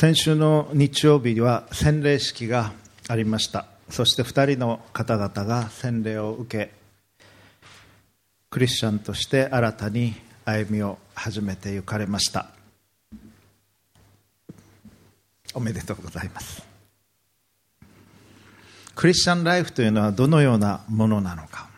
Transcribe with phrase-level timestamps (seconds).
[0.00, 2.72] 先週の日曜日は洗礼式が
[3.06, 3.66] ありました。
[3.90, 6.72] そして2人の方々が洗礼を受け
[8.48, 10.14] クリスチャンとして新たに
[10.46, 12.46] 歩みを始めて行かれました。
[15.52, 16.66] おめでとうございます。
[18.94, 21.68] クリスチャンライフというのはどのようなものなのか。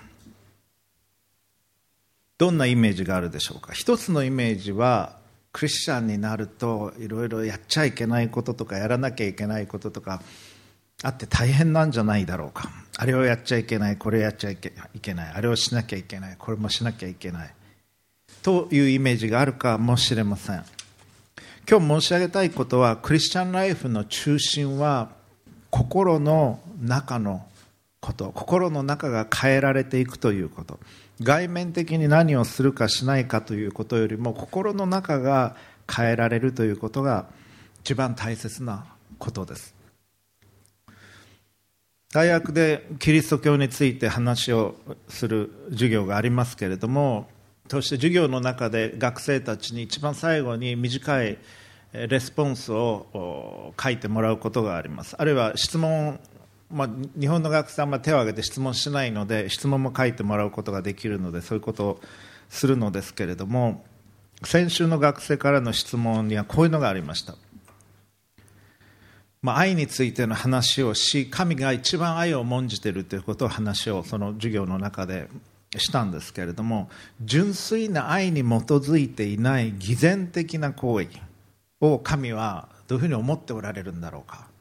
[2.39, 3.73] どんなイメージがあるでしょうか。
[3.73, 5.21] 一つのイメージは
[5.53, 10.23] クリスチャンになるといろいろやっちゃいけないこととかやらなきゃいけないこととか
[11.03, 12.71] あって大変なんじゃないだろうか。
[12.97, 14.71] あれをやっちゃいけないこれをやっちゃいけ
[15.15, 17.55] ないあれをしなきゃいけないこれもしなきゃいけない。
[18.43, 20.65] というイメージがあるかもしれません。
[21.69, 25.11] 今日申し上げたいことはクリスチャンライフの中心は
[25.71, 27.47] 心の中の
[28.01, 28.33] こと。
[28.33, 30.81] 心の中が変えられていくということ。
[31.21, 35.57] 外面的に何をするかしないかということよりも心の中が
[35.93, 37.27] 変えられるということが
[37.81, 38.87] 一番大切な
[39.19, 39.75] ことです。
[42.13, 44.75] 大学でキリスト教について話を
[45.09, 47.27] する授業がありますけれども
[47.69, 51.39] そして授業の中で学生たちに一番最後に短い
[51.95, 55.17] レスポンスを書いてもらうことがあります。
[55.19, 56.21] あるいは質問
[56.73, 62.01] まあ、日本の学生はあんま手を挙げて質問しないので質問も書いてもらうことができるのでそういうことを
[62.49, 63.85] するのですけれども
[64.43, 67.35] 先週の学生からの質問にはこういうのがありました、
[69.43, 75.29] まあ、愛についての話をし神が一番愛を重んじているということを話をその授業の中で
[75.77, 81.09] したんですけれども純粋な愛に基づいていない偽善的な行為
[81.81, 84.52] を神はどういうふうに思っておられるんだろうか。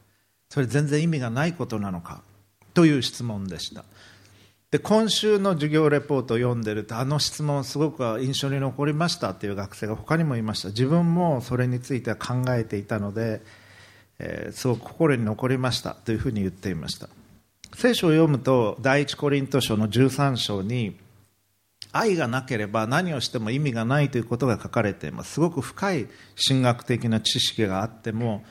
[0.51, 2.21] それ全然意味がないことなのか？
[2.73, 3.85] という質問でした。
[4.69, 10.67] で今週の授業レポートを読んでるとあの質問すごく印象に残りましたという学生が他にもいました。
[10.69, 13.41] 自分もそれについては考えていたので、
[14.19, 17.07] えー、すごく心に残りましたというふうに言っていました。
[17.73, 20.97] 聖書を読むと第一コリント書の13章に
[21.93, 25.31] 愛がなければ何をしても意味がないということが書かれています。
[25.31, 26.07] すごく深い
[26.45, 28.43] 神学的な知識があっても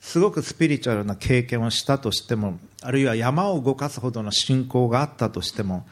[0.00, 5.86] すごくスピリチュアルな経験をしたとしてもあるいは山を動かすほどの信仰があったとしても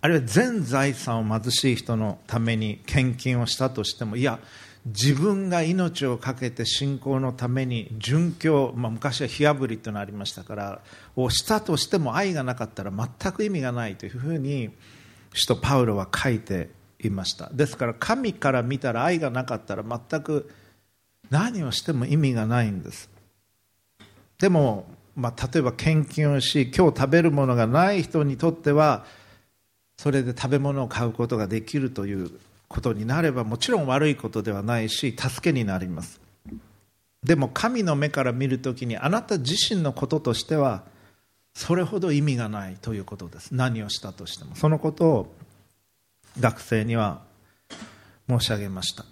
[0.00, 4.38] あるいは全財産を貧しい人のために献金をしたとしてもいや
[4.86, 10.80] 自分が命を懸けて信仰のために殉教、まあ、昔は火あぶりというのがありましたから
[11.16, 14.70] をしたとしても愛がなかったら全く意味がないというふうに
[15.34, 16.70] 使徒パウロは書いて
[17.00, 17.50] いました。
[17.52, 20.50] ですから神から見たら愛がなかったら全く
[21.30, 23.10] 何をしても意味がないんです。
[24.38, 29.04] でも、まあ、例えば献金をし今日食べるものがない人にとっては
[29.96, 32.30] それで食べ物を買うことができるという
[32.68, 36.20] ことになればもちろん悪いことではないし助けになります。
[37.24, 40.84] でも神の目から見るときにあなた自身のこととしては
[41.54, 43.52] それほど意味がないということです。
[43.52, 44.54] 何をしたとしても。
[44.54, 45.34] そのことを
[46.38, 47.22] 学生には
[48.28, 49.06] 申し上げました。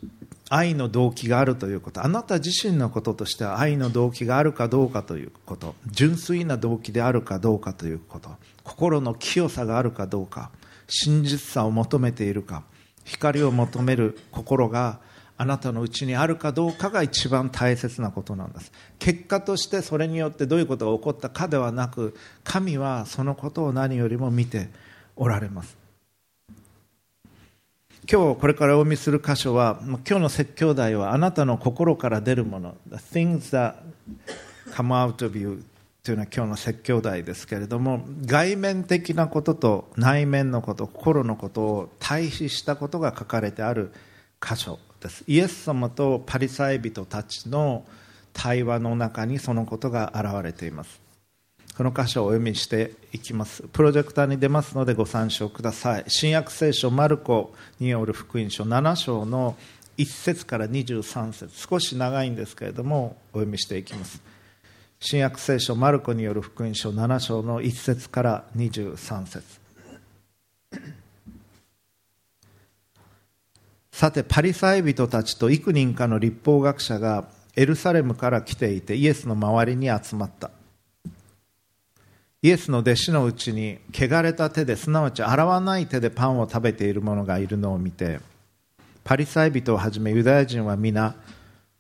[0.50, 2.05] 愛の動機があるということ。
[2.05, 5.75] あなた自身のこととしては愛の動機があるかどうかということ。
[5.87, 8.31] 純粋な動機であるかどうかということ。
[8.62, 10.50] 心の清さがあるかどうか。
[10.87, 12.65] 真実さを求めているか。
[13.05, 15.00] 光を求める心が
[15.37, 18.71] あなたのうちにあるかどうかが一番大切なことなんです。
[18.99, 24.69] 結果としてそれによってどういうことが起こったかではなく神はそのことを何よりも見て
[25.16, 25.83] おられます。
[28.06, 32.75] 今日これからお読みする箇所は今日の説教題はあなたの心から出るもの。
[32.91, 33.76] The things that
[34.72, 35.65] come out of you
[36.03, 43.91] というのは今日の説教題ですけれども外面的なことと内面のこと心のことを対比したことが書かれてある
[44.38, 45.25] 箇所です。
[45.26, 47.87] イエス様とパリサイ人たちの
[48.34, 51.03] 対話の中にそのことが現れています。
[51.76, 53.64] この箇所をお読みしていきます。
[53.72, 56.04] プロジェクターに出ますのでご参照ください。
[56.06, 59.56] 新約聖書マルコによる福音書7章の
[59.98, 61.66] 1節から23節。
[61.68, 64.22] 少し長いんですけれどもお読みしていきます。
[65.00, 69.43] 新約聖書マルコによる福音書7章の1節から23節。
[73.90, 77.26] さてパリサイ人たちと幾人かの立法学者が
[77.56, 80.52] エルサレムから来ていてイエスの周りに集まった。
[82.44, 88.20] イエスの弟子のうちに汚れた手ですなわち洗わない手でパンを食べている者がいるのを見て
[89.02, 91.14] パリサイ人をはじめユダヤ人は皆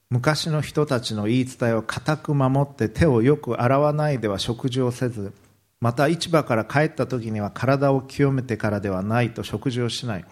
[0.08, 5.34] 昔の人たちの言い伝えを固く守って手をよく洗わないでは食事をせず
[5.82, 10.24] また市場から帰った時には体を清めてからではないと食事をしない。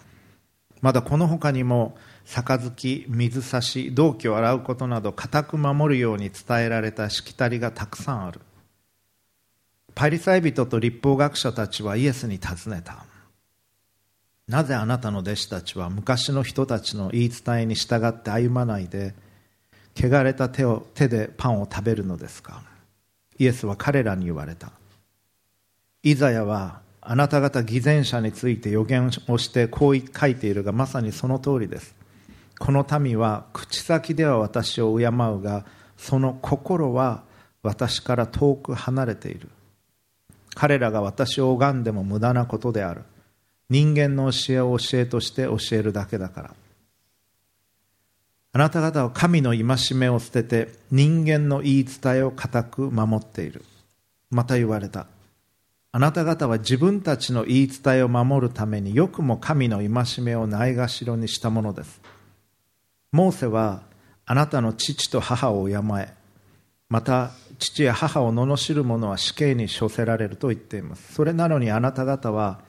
[0.81, 1.95] まだこの他にも
[2.25, 8.41] 杯水差し銅器を洗うことなど固く守るように伝えられたしきたりがたくさんある。
[9.95, 13.05] パリサイ人と立法学者たちはイエスに尋ねた。
[14.47, 19.13] なぜあなたの弟子たちは昔の人たちの言い伝えに従って歩まないで
[19.95, 22.61] 汚れた手を手でパンを食べるのですか？
[23.39, 24.71] イエスは彼らに言われた。
[26.03, 31.95] イザヤはあなた方偽善者について予言をしてこう書いているがまさにその通りです。
[32.59, 35.65] この民は口先では私を敬うが
[35.97, 37.23] その心は
[37.61, 39.49] 私から遠く離れている。
[40.55, 43.03] 彼らが私を拝んでも無駄なことである。
[43.69, 46.55] 人間の教えを教えとして教えるだけだから。
[48.55, 53.63] あなた方は神の戒めを捨てて人間の言い伝えを固く守っている。
[54.29, 55.07] また言われた。
[55.91, 62.01] あなた方は自分たちの言い伝えを守るためによくも神の戒めをないがしろにしたものです。
[63.11, 63.81] モーセは
[64.25, 66.13] あなたの父と母を敬え
[66.89, 67.31] また
[67.63, 71.13] 父や母を罵る者は死刑に処せられると言っています。
[71.13, 72.59] それなのにあなた方は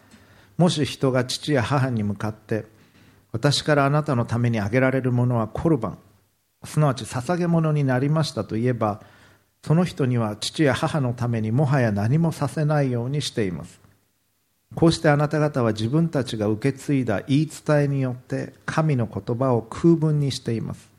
[0.57, 2.65] もし人が父や母に向かって
[3.33, 5.99] 私からあなたのためにあげられるものはコルバン
[6.65, 9.03] すなわち捧げ物になりましたと言えば
[9.65, 13.81] その人には父や母のためにもはや何もさせないようにしています。
[14.77, 20.94] こうしてあなた方は自分たちが受け継いだ言い伝えによって神の言葉を空文にしています。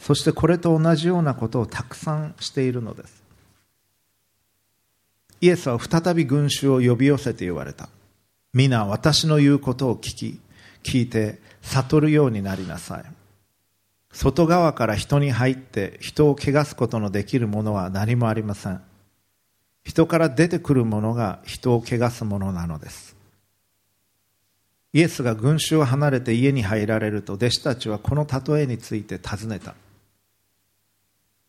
[0.00, 3.22] そしてこれと同じようなことをたくさんしているのです。
[5.40, 7.88] イエスは再び群衆を呼び寄せて言われた。
[8.54, 10.40] 皆私の言うことを聞き
[10.82, 13.04] 聞いて悟るようになりなさい。
[14.12, 18.80] 外側から人に入って人を汚すことのできるものは何もありません。
[19.84, 23.14] 人から出てくるものが人を汚すものなのです。
[24.92, 29.74] イエスが群衆を離れて家に入られると弟子たちはこの例えについて尋ねた。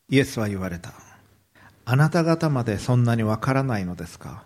[0.10, 0.94] イエスは言われた。
[1.86, 4.44] あなた方までそんなにわからないのですか？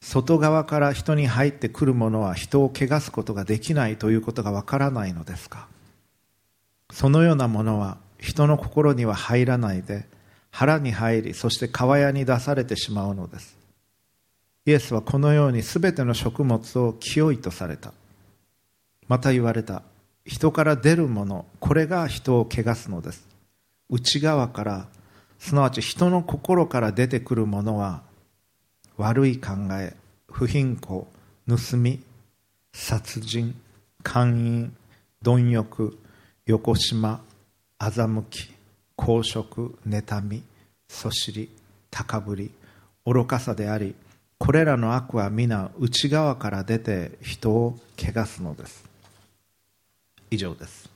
[0.00, 5.68] 外側から人に入ってくるものは人を汚すことができないということがわからないのですか？
[6.90, 10.06] そのようなものは人の心には入らないで
[10.50, 13.56] 腹に入りそして川屋に出されてしまうのです。
[14.66, 17.92] イエスはこのように全ての食物を清いとされた。
[19.08, 19.82] また言われた。
[20.24, 23.31] 人から出るものこれが人を汚すのです。
[23.88, 24.88] 内側から
[25.38, 28.02] すなわち人の心から出てくるものは
[28.96, 29.96] 悪い考え
[30.30, 31.06] 不貧困
[31.48, 32.02] 盗み
[32.72, 33.54] 殺人
[34.02, 34.72] 姦淫
[35.22, 35.98] 貪欲
[36.46, 37.20] 横島
[37.78, 38.50] 欺き
[38.96, 40.42] 公職妬み
[40.88, 41.48] そしり
[41.90, 42.50] 高ぶり
[43.04, 43.94] 愚かさであり
[44.38, 48.84] これらの悪は皆内側から出て人を汚すのです。
[50.32, 50.91] 以上です。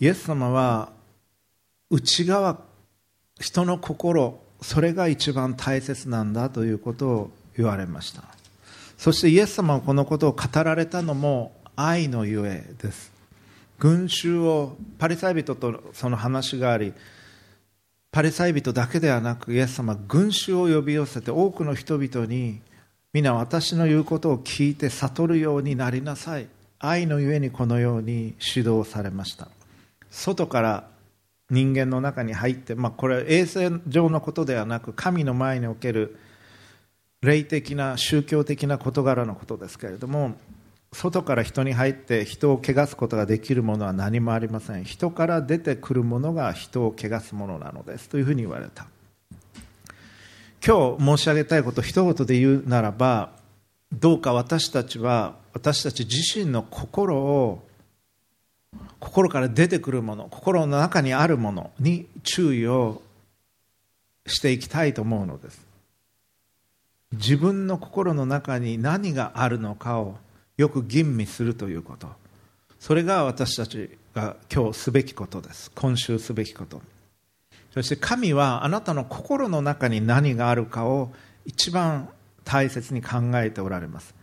[0.00, 0.90] イエス様は
[1.90, 2.58] 内側
[3.40, 8.22] 人の心それが一番大切なんだということを言われました。
[8.96, 13.12] そしてイエス様はこのことを語られたのも愛のゆえです。
[13.78, 16.92] 群衆をパリサイ人とその話があり
[18.10, 22.60] パリサイ人だけではなくイエス様は群衆を呼び寄せて多くの人々に
[23.12, 26.48] 皆私の言うことを聞いて悟るようになりなさい。
[26.80, 29.48] 愛のゆえにこのように指導されました。
[30.10, 30.88] 外から
[31.50, 36.18] 人間の中に入って、まあ、これは衛生上のことではなく神の前における
[37.22, 40.36] 霊的な宗教的な事柄のことですけれども
[40.92, 44.84] 外から人に入って人を汚すことができるものは何もありません。
[44.84, 48.08] 人から出てくるものが人を汚すものなのです。
[48.08, 48.86] というふうに言われた。
[50.66, 53.32] 今日申し上げたいこと一言で言うならば
[53.92, 57.67] どうか私たちは私たち自身の心を
[59.00, 63.02] 心から出てくるもの心の中にあるものに注意を
[64.26, 65.66] していきたいと思うのです。
[67.12, 70.16] 自分の心の中に何があるのかを
[70.56, 72.08] よく吟味するということ。
[72.80, 75.70] それが私たちが今日すべきことです。
[75.74, 76.82] 今週すべきこと。
[77.72, 81.12] そして神はあなたの心の中に何があるかを
[81.44, 82.08] 一番
[82.44, 84.14] 大切に考えておられます。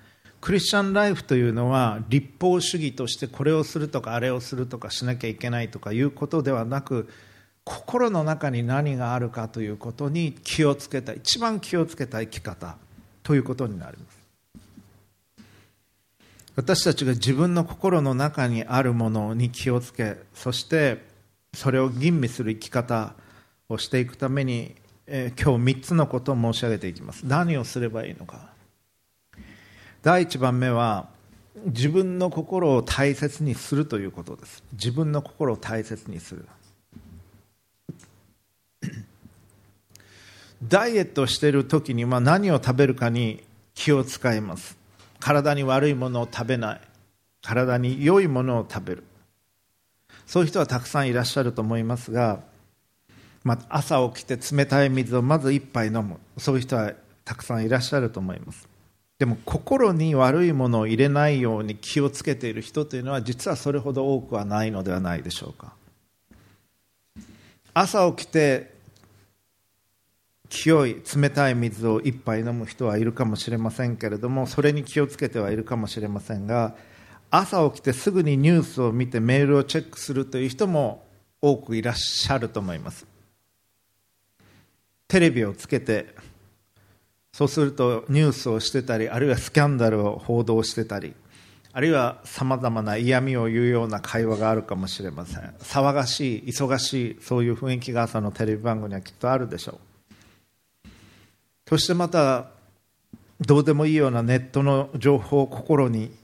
[0.45, 7.09] クリスチャンライフというのは立法主義としてこれをするとかあれをするとかしなきゃいけないとかいうことではなく
[7.63, 12.77] 心の中に何があるかということに気をつけた一番気をつけた生き方
[13.23, 15.43] ということになります。
[16.55, 21.03] 私たちが自分の心の中にあるものに気をつけそして
[21.55, 23.15] それを吟味する生き方
[23.67, 24.75] をしていくために、
[25.07, 27.23] えー、今日3つのことを申し上げていきます。
[27.25, 28.53] 何をすればいいのか。
[30.05, 31.09] 第一番目は
[31.65, 34.63] 自分の心を大切にするということです。
[34.73, 36.47] 自分の心を大切にする。
[40.63, 43.43] ダイエットしている時には何を食べるかに
[43.73, 44.77] 気を使います。
[45.19, 46.81] 体に悪いものを食べない。
[47.41, 49.03] 体に良いものを食べる。
[50.27, 52.41] そういう人はたくさんいらっしゃると思いますが、
[53.43, 56.19] まあ、朝起きて冷たい水をまず一杯飲む。
[56.37, 56.93] そういう人は
[57.23, 58.74] たくさんいらっしゃると思います。
[59.17, 65.73] でも心に悪いものを入れないように気をつけている人というのは実はそれほど多くはないのではないでしょうか。
[67.73, 68.73] 朝起きて
[70.49, 76.75] 清い冷たい水を一杯飲む人はいるかもしれませんけれどもそれに気をつけてはいるかもしれませんが
[77.31, 81.05] 朝起きてすぐにニュースを見てメールをチェックするという人も
[81.41, 83.05] 多くいらっしゃると思います。
[85.07, 86.15] テレビをつけて
[87.35, 91.13] そうするとニュースをしてたりあるいはスキャンダルを報道してたり
[91.73, 95.41] あるいはさまざまな嫌味を言うような会話があるかもしれません。
[95.59, 99.73] 騒がしい忙しいそういう雰囲気が朝のテレビ番組にはきっとあるでしょ
[100.85, 100.89] う。
[101.67, 102.45] そしてまた
[103.41, 106.15] どうでもいいようなネットの情報を心に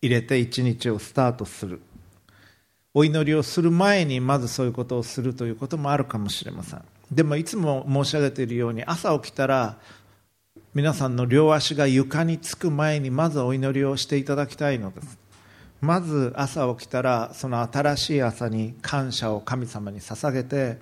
[0.00, 1.82] 入れて一日をスタートする。
[2.94, 6.82] お祈りをする前にまずそういうことをするということもあるかもしれません。
[7.12, 9.76] でもいつも申し上げているように朝起きたら
[10.74, 15.18] 皆さんの両足が床につく前にまずお祈りをしていただきたいのです。
[15.80, 20.78] まず朝起きたらその新しい朝に感謝を神様に捧げて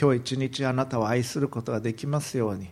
[0.00, 2.68] 今日一日あなたを愛することができますように。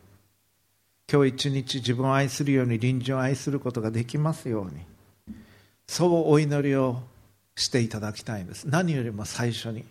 [1.13, 5.37] 今日一日自分を愛するように隣人を愛することができますように。
[5.89, 7.03] そうお祈りを
[7.57, 8.69] していただきたいんです。
[8.69, 9.85] 何よりも最初に。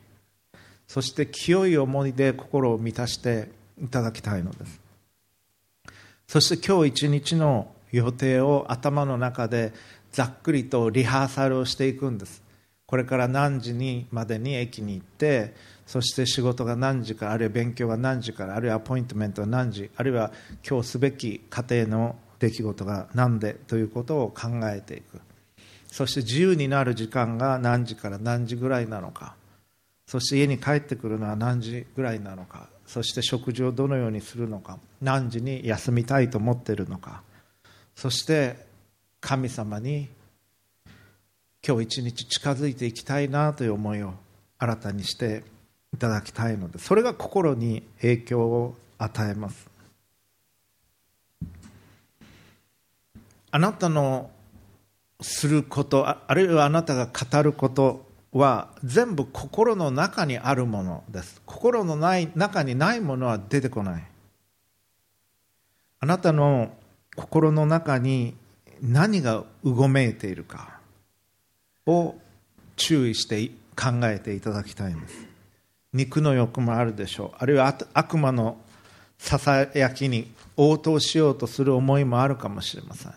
[0.88, 3.50] そして清い思いで心を満たして
[3.84, 4.89] いただきたいのです。
[6.30, 9.74] そして今日一日の予定を頭の中で
[10.12, 12.44] ざっくりとリハーサルをしていくんです。
[12.86, 15.56] これから何時にまでに駅に行って
[15.88, 20.32] そして仕事が何時からあるいは勉強が何時からあるいはアポイントメントが何時あるいは
[20.68, 25.20] 今日すべき家庭の出来事が何でということを考えていく。
[25.88, 29.34] そして自由になる時間が何時から何時ぐらいなのか。
[30.06, 32.70] そして家に帰ってくるのは何時ぐらいなのか。
[32.90, 37.22] そして食事をどのようにするのか何時に休みたいと思っているのか
[37.96, 38.56] そして
[39.22, 40.10] 神様に
[41.66, 44.14] 今日一日近づいていきたいなという思いを
[44.58, 45.44] 新たにして
[45.94, 49.70] いただきたいのでそれが心に影響を与えます。
[53.52, 54.32] あなたの
[55.22, 61.42] することあるいはあなたが語ることは全部心の中にあるものです。
[61.46, 64.04] 心のない中にないものは出てこない。
[66.02, 66.72] あなたの
[67.16, 68.36] 心の中に
[68.82, 70.80] 何がうごめいているか
[71.86, 72.16] を
[72.76, 75.16] 注意して考えていただきたいんです。
[75.92, 77.38] 肉の欲もあるでしょう。
[77.40, 78.58] あるいは悪魔の
[79.18, 83.14] ささやきに応答しようとする思いもあるかもしれません。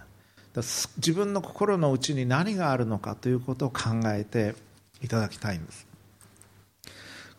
[0.96, 4.54] 自分の心の内に何があるのかということを考えて
[5.02, 5.86] いただきたいんです。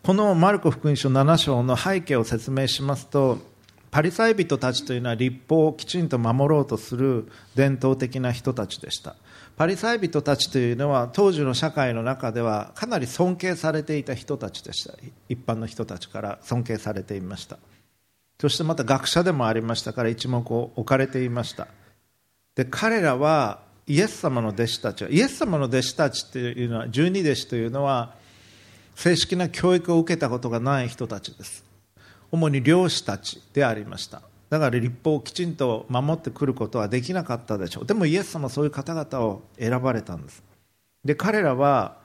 [0.02, 3.38] このマルコ福音書7章の背景を説明しますと
[3.90, 9.14] パリサイ人たちというのは立法をきちんと守ろうとする伝統的な人たちでした。
[9.56, 14.94] パリサイ人たちというのは当時の社会の中ではかなり尊敬されていた人たちでした。
[15.28, 17.58] 一般の人たちから尊敬されていました。
[18.40, 21.68] そしてまた学者でもありましたから一目置かれていました。
[22.56, 28.14] で彼らはイエス様の弟子たちはイエス様の弟子たちというのは十二弟子というのは
[28.94, 31.64] 正式な教育を受けたことがない人たちです。
[32.30, 34.22] 主に漁師たちでありました。
[34.50, 37.86] だから立法をきちんと守ってくることはできなかったでしょう。
[37.86, 40.42] でもイエス様はそういう方々を選ばれたんです。
[41.04, 41.96] で彼らは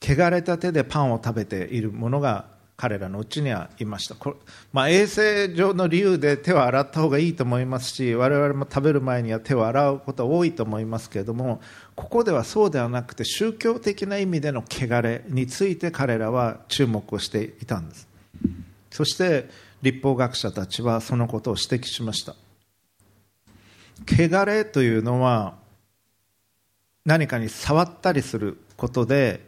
[0.00, 2.46] 汚れた手でパンを食べているものが
[2.80, 4.14] 彼らのうちにはいました。
[4.14, 4.36] これ、
[4.72, 11.60] まあ、衛生上の理由で手を洗った方がいいと思いますし我々も食べる前には手を洗うことは多いと思いますけれども
[11.96, 18.06] ここではそうではなくて宗教的な意味での汚れについて彼らは注目をしていたんです。
[18.92, 19.50] そして
[19.82, 22.36] 立法学者たちはそのことを指摘しました。
[24.06, 25.56] 汚れというのは
[27.04, 29.47] 何かに触ったりすることで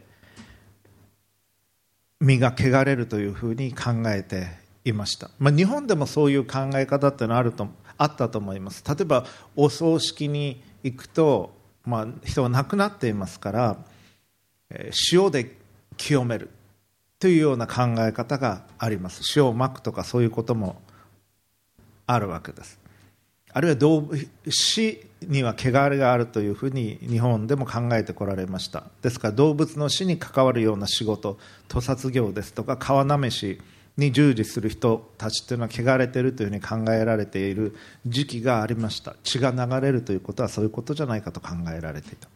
[2.21, 4.47] 身が汚れるというふうに考えて
[4.85, 8.83] いました、まあ、日本でもそういう考え方っていうのはあるとあったと思います。
[8.87, 9.25] 例えば
[9.55, 13.77] お葬式に行くと、まあ、人が亡くなっていますから、
[15.11, 15.55] 塩で
[15.97, 16.49] 清める
[17.19, 19.21] というような考え方があります。
[19.35, 20.81] 塩をまくとかそういうことも
[22.07, 22.80] あるわけです。
[23.53, 28.85] あるいは動物死には汚れがあるというふうに日本でも考えてこられました。
[29.01, 33.59] ですから動物の死に関わるような仕事屠殺業ですとか川なめし
[33.97, 39.15] に従事する人たちというのは汚れているというふうに考えられている時期がありました。
[39.23, 42.29] 血が流れるということはそういうことじゃないかと考えられていた。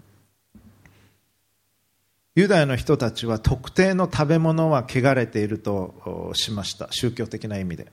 [2.36, 6.90] ユダヤの人たちは特定の食べ物は汚れているとしました。
[6.92, 7.88] 宗教的な意味で。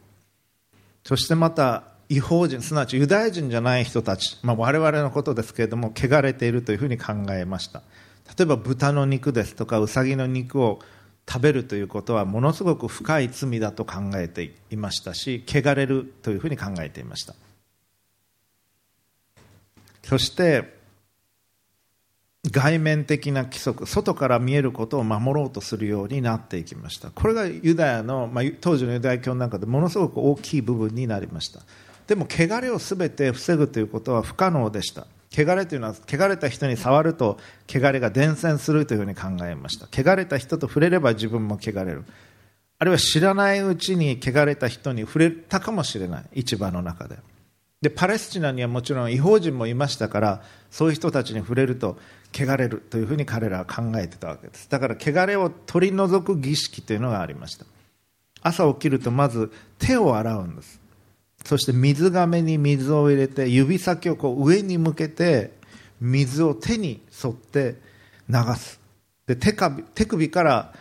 [1.04, 7.82] そしてまた違法人すなわちユダヤ人じゃない人たち、まあ、我々のことですけれども汚れているというふうに考えました。
[8.38, 10.80] 例えば豚の肉ですとかウサギの肉を
[11.26, 17.34] 食べるということはものすごく深い罪だと考えていましたし汚れるというふうに考えていました。
[20.02, 20.80] そして
[22.50, 27.10] 外面的な規則外から見えることを守ろうとするようになっていきました。
[27.10, 31.60] これがユダヤの、まあ、当時のユダヤ教の中でものすごく大きい部分になりました。
[32.06, 35.06] でも汚れを全て防ぐということは不可能でした。
[35.34, 39.86] 汚れというのは汚れた人に触ると汚れが伝染するというふうに考えました。
[39.90, 42.04] 汚れた人と触れれば自分も汚れる。
[42.78, 46.24] あるいは知らないうちに汚れた人に触れたかもしれない。
[46.34, 47.16] 市場の中で。
[47.80, 51.98] でパレスチナにはもちろん違法人もいましたからそういう人たちに触れると
[52.32, 54.68] 汚れるというふうに彼らは考えてたわけです。
[54.68, 57.64] だから汚れを取り除く儀式というのがありました。
[58.42, 60.81] 朝起きるとまず手を洗うんです。
[61.44, 65.52] そして水がめに水を入れて指先をこう上に向けて
[66.00, 67.76] 水を手に沿って
[68.28, 68.80] 流す。
[69.26, 70.74] で手首手首から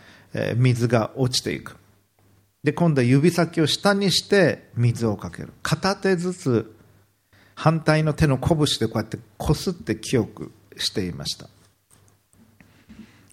[0.55, 1.77] 水が落ちていく。
[2.63, 5.53] で今度は指先を下にして水をかける。
[5.63, 6.75] 片手ずつ
[7.55, 11.47] 反対の手の拳でこうやってこすって清くしていました。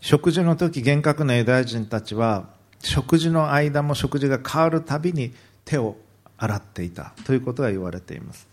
[0.00, 2.49] 食事の時厳格なユダヤ人たちは
[2.80, 5.97] 食事の間も食事が変わるたびに手を
[6.38, 8.49] 洗っていたということが言われています。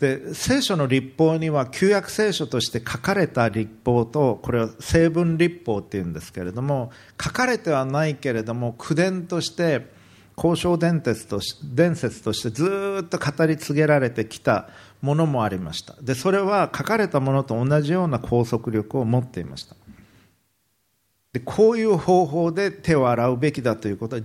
[0.00, 6.90] で聖書の立法には旧約聖書として書かれた立法とこれは成分立法っていうんですけれども
[7.22, 9.86] 書かれてはないけれども口伝として
[10.36, 14.68] 交渉伝説とし伝説としてずっと語り継げられてきた
[15.00, 15.94] ものもありました。
[16.02, 19.76] でそれは書かれたものと同じような拘束力を持っていました。
[21.32, 24.22] でこういう方法で手を洗うべきだということは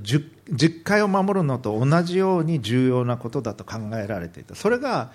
[0.51, 4.55] 実戒を守るのと同じように重要なことだと考えられていた。
[4.55, 5.11] それが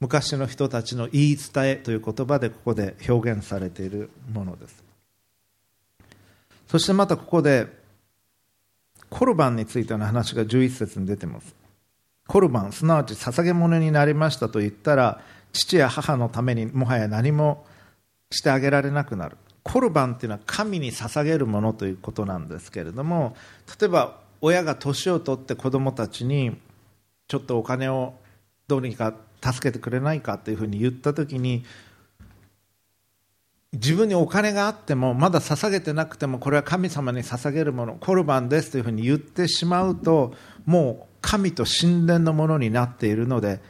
[0.00, 4.84] 昔の人たちの言い伝えという言葉でここで表現されているものです。
[6.68, 7.68] そしてまたここで
[9.08, 11.54] コルバンについての話が11節に出てます。
[12.26, 17.64] コルバンすなわち捧げ物になりましたと言ったら父や母のためにもはや何も
[18.30, 19.36] してあげられなくなる。
[19.62, 23.34] コルバンっていうのは神に捧げるものということなんですけれども
[23.80, 26.56] 例えば親が年を取って子供たちに
[27.28, 28.14] ちょっとお金を
[28.68, 31.64] どうにか助けてくれないかというふうに言った時に
[33.72, 43.60] 自分にお金があってもまだ捧げてなくてもこれは神様に捧げるものコルバンですというふうに言ってしまうともう神と神殿のものになっているので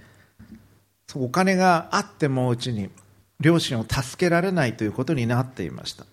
[1.15, 2.91] お金があってもうちに
[3.41, 6.05] 両親を助けられないということになっていました。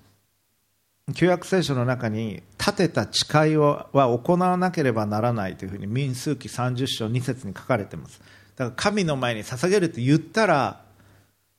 [1.12, 8.22] 旧約聖書の中に立てた誓いは行わなければならないというふうに民数記30章2節に書かれています。
[8.56, 10.82] だから神の前に捧げると言ったら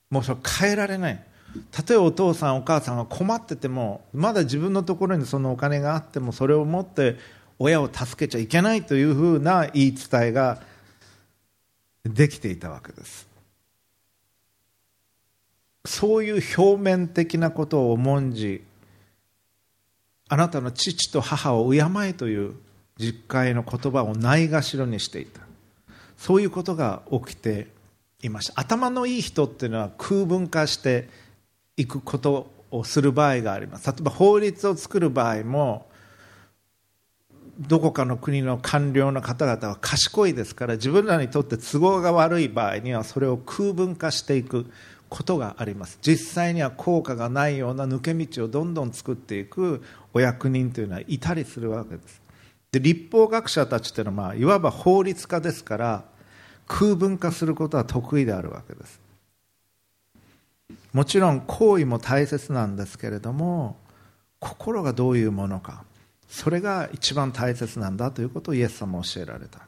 [0.09, 1.23] もうそれ変えられない。
[1.71, 7.17] たとえお父さんお母さんが困っててもまだ自分のところにそのお金があってもそれを持って
[7.59, 10.59] 親を助けちゃいけないというふうな言い伝えが
[12.03, 13.27] できていたわけです。
[15.85, 18.63] そういう表面的なことを重んじ
[20.27, 22.55] あなたの父と母を敬えという
[22.97, 25.41] 実会の言葉をないがしろにしていた。
[26.17, 27.67] そういうことが起きて
[28.23, 28.53] いました。
[28.55, 31.09] 頭のいい人っていうのは空文化して
[31.77, 33.87] いくことをする場合があります。
[33.87, 35.87] 例えば法律を作る場合も
[37.59, 44.65] どこかの国の官僚の方々は賢いですから自分らにとって都合が悪い場合にはそれを空文化していく。
[45.09, 45.99] ことがあります。
[46.01, 52.21] 実際には効果がないような抜け道をどんどん作っていくお役人というのはいたりするわけです。
[52.71, 56.03] で立法学者たちというのは、まあ、いわば法律家ですから
[56.67, 58.99] 空文化することは得意であるわけです。
[60.91, 63.77] もちろん行為も大切なんですけれども
[64.39, 65.83] 心がどういうものか
[66.27, 69.59] それが一番大切なんだということをイエス様は教えられた。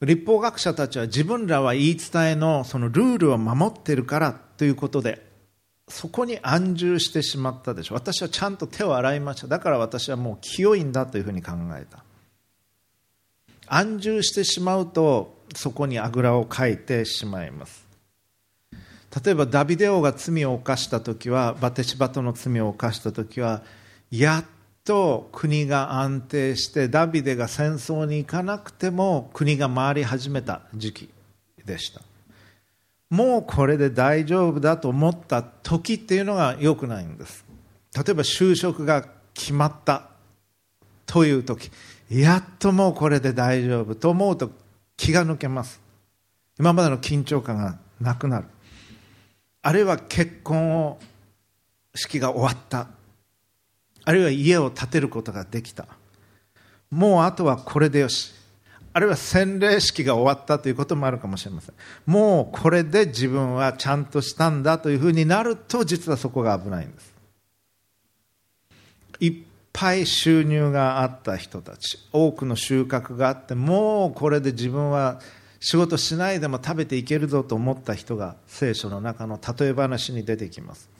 [0.00, 5.24] 立法学者たちは自分らは言い伝えのそのルールを守ってるからということで
[5.88, 7.94] そこに安住してしまったでしょ。
[7.94, 9.46] 私はちゃんと手を洗いました。
[9.46, 12.04] だから私はもう清いんだというふうに考えた。
[13.66, 17.86] 安住してしまうとそこにあぐらをかいてしまいます。
[19.24, 23.62] 例えばダビデ王が罪を犯した時はバテシバとの罪を犯した時は
[24.10, 24.44] やっ
[24.84, 31.10] と国が安定してダビデが戦争に行かなくても国が回り始めた時期
[31.64, 32.02] でした。
[33.10, 37.44] もうこれで大丈夫だと思った時っていうのが良くないんです。
[37.94, 40.10] 例えば就職が決まった
[41.06, 41.70] という時
[42.10, 44.50] やっともうこれで大丈夫と思うと
[44.96, 45.80] 気が抜けます。
[46.58, 48.46] 今までの緊張感がなくなる。
[49.62, 50.98] あるいは結婚を
[51.94, 52.88] 式が終わった。
[54.04, 55.86] あるいは家を建てることができた。
[56.90, 58.32] もうあとはこれでよし。
[58.92, 61.74] あるいは洗礼式が終わったということもあるかもしれません。
[62.06, 67.14] もうこれで自分はちゃんとしたんだというふうになると実はそこが危ないんです。
[69.18, 69.34] いっ
[69.72, 71.98] ぱい収入があった人たち。
[72.12, 75.20] 多くの収穫があってもうこれで自分は
[75.58, 80.93] 仕事しないでも食べていけるぞと思った人が聖書の中の例え話に出てきます。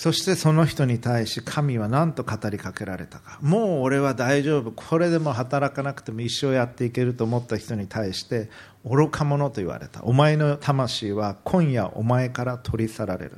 [0.00, 3.38] そしてその人に対し神は何と語りかけられたか。
[3.42, 4.72] もう俺は大丈夫。
[4.72, 8.48] これでも働かなくても一生やっていけると思った人に対して
[8.82, 10.02] 愚か者と言われた。
[10.04, 13.32] お前の魂は今夜お前から取り去られる。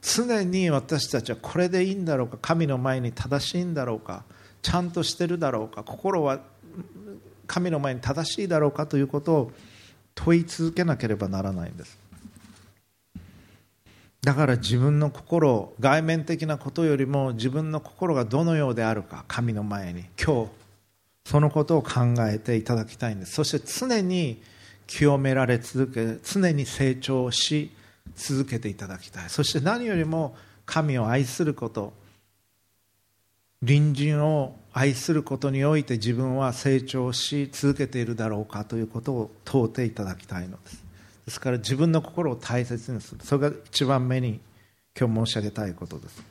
[0.00, 2.38] 常に私たちはこれでいいんだろうか。
[2.40, 4.22] 神の前に正しいんだろうか。
[4.62, 5.82] ちゃんとしてるだろうか。
[5.82, 6.38] 心は
[7.48, 9.52] 神の前に正しいだろうかということを
[10.14, 12.03] 問い続けなければならないんです。
[14.24, 20.50] だから自分の心外面的なことよりも自分の心がどのようであるか神の前に今日
[21.26, 23.32] そのことを考えていただきたいんです。
[23.32, 24.42] そして常に
[24.86, 27.70] 清められ続け常に成長し
[28.16, 29.28] 続けていただきたい。
[29.28, 31.92] そして何よりも神を愛すること
[33.60, 40.83] 隣人を愛することにおいて自分は成長し続けているだろうかということを問うていただきたいのです。
[41.26, 43.20] ですから自分の心を大切にする。
[43.24, 44.40] それが一番目に
[44.98, 46.22] 今日申し上げたいことです。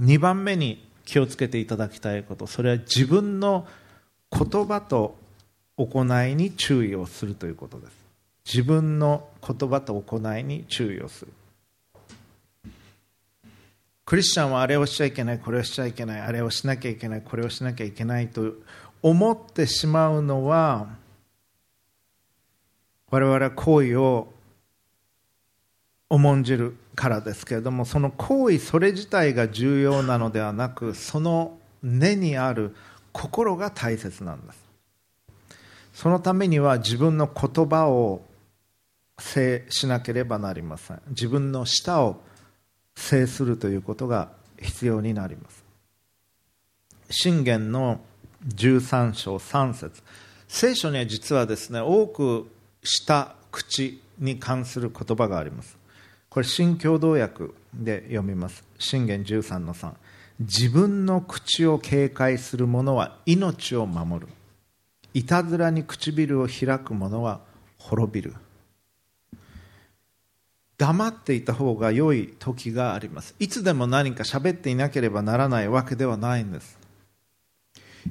[0.00, 2.46] 2番目に気をつけていただきたいこと。
[2.46, 3.66] それは自分の
[4.32, 5.16] 言葉と
[5.76, 7.92] 行いに注意をするということです。
[8.46, 11.32] 自分の言葉と行いに注意をする。
[14.10, 18.54] クリスチャンはあれをしちゃいけないこれをしちゃいけないあれをしなきゃいけないこれをしなきゃいけないと
[19.02, 20.88] 思ってしまうのは
[23.10, 24.32] 我々は行為を
[26.08, 32.74] 重んじるからですけれどもその行為それ自体が重要なのではなくその根にある
[33.12, 34.58] 心が大切なんです。
[35.92, 38.22] そのためには自分の言葉を
[39.18, 41.02] 制しなければなりません。
[41.08, 42.20] 自分の舌を
[42.96, 45.64] 制するということが必要になります。
[47.10, 48.00] 信玄の
[48.46, 50.02] 13章3節。
[50.48, 52.50] 聖書には実はですね多く
[52.82, 55.78] 舌口に関する言葉があります。
[56.28, 58.64] これ新共同訳で読みます。
[58.78, 59.92] 信玄13の3
[60.40, 64.32] 自分の口を警戒する者は命を守る。
[65.12, 67.40] いたずらに唇を開く者は
[67.78, 68.34] 滅びる。
[70.78, 73.34] 黙っていた方が良い時があります。
[73.38, 76.78] いつでも何か喋っていなければならないわけではないんです。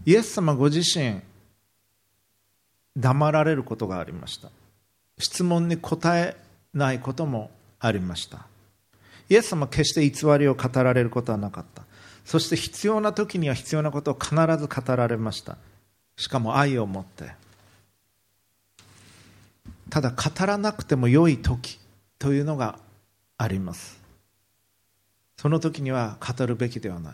[0.06, 1.22] イエス様ご自身
[3.00, 4.50] 黙られることがありました。
[5.18, 6.36] 質問に答え
[6.74, 8.46] ないこともありました。
[9.30, 11.84] イエス様は決して偽りを語られることはなかった。
[12.26, 15.58] そして必要な時には必要なことを必ず語られました。
[16.18, 17.32] しかも愛を持って。
[19.90, 21.80] ただ語らなくても良い時
[22.20, 22.78] というのが
[23.38, 24.00] あります。
[25.38, 27.14] その時には語るべきではない。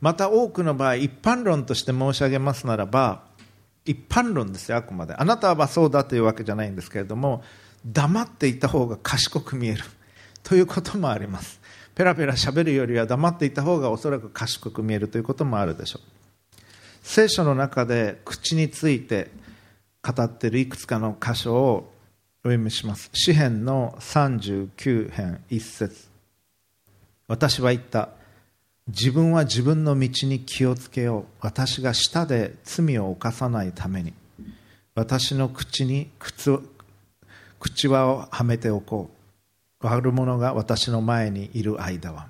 [0.00, 3.22] また多くの場合一般論として申し上げますならば
[3.86, 5.14] 一般論ですよあくまで。
[5.14, 7.42] あなたはそうだというわけじゃないんですけれども
[7.86, 9.84] 黙っていた方が賢く見える。
[10.42, 11.60] ということもあります。
[11.94, 16.02] ペラペラ喋るよりは黙っていた方がおそらく賢く見えるということもあるでしょう。
[17.02, 19.30] 聖書の中で口について
[20.02, 21.92] 語っているいくつかの箇所を
[22.44, 23.10] お読みします。
[23.12, 26.08] 詩篇の39編1節。
[27.28, 28.10] 私は言った。
[28.88, 31.24] 自分は自分の道に気をつけよう。
[31.40, 34.12] 私が舌で罪を犯さないために。
[34.94, 36.60] 私の口に靴
[37.58, 39.10] 口輪をはめておこ
[39.82, 39.86] う。
[39.86, 42.28] 悪者が私の前にいる間は。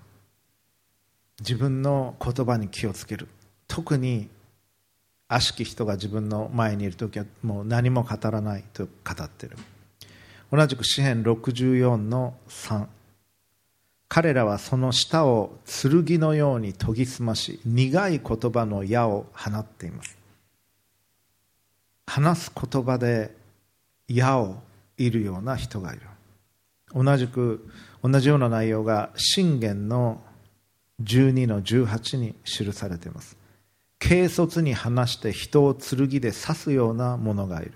[1.41, 3.29] 自分の言葉に気をつける。
[3.69, 4.31] 特に
[5.29, 8.91] 悪しき人が自分の前にいる時はもう何も語らないと語
[9.25, 9.59] っている。
[10.51, 12.87] 同じく詩篇64の3
[14.09, 20.17] 彼らはその舌を剣のように研ぎ澄まし苦い言葉の矢を放っています。
[22.07, 23.35] 話す言葉で
[24.09, 24.57] 矢を
[24.97, 26.03] いるような人がいる。
[26.95, 27.69] 同じく
[28.03, 30.23] 同じような内容が信玄の
[31.03, 33.37] 12の18に記されています。
[33.99, 37.73] 軽率に話して人を剣で刺すようなものがいる。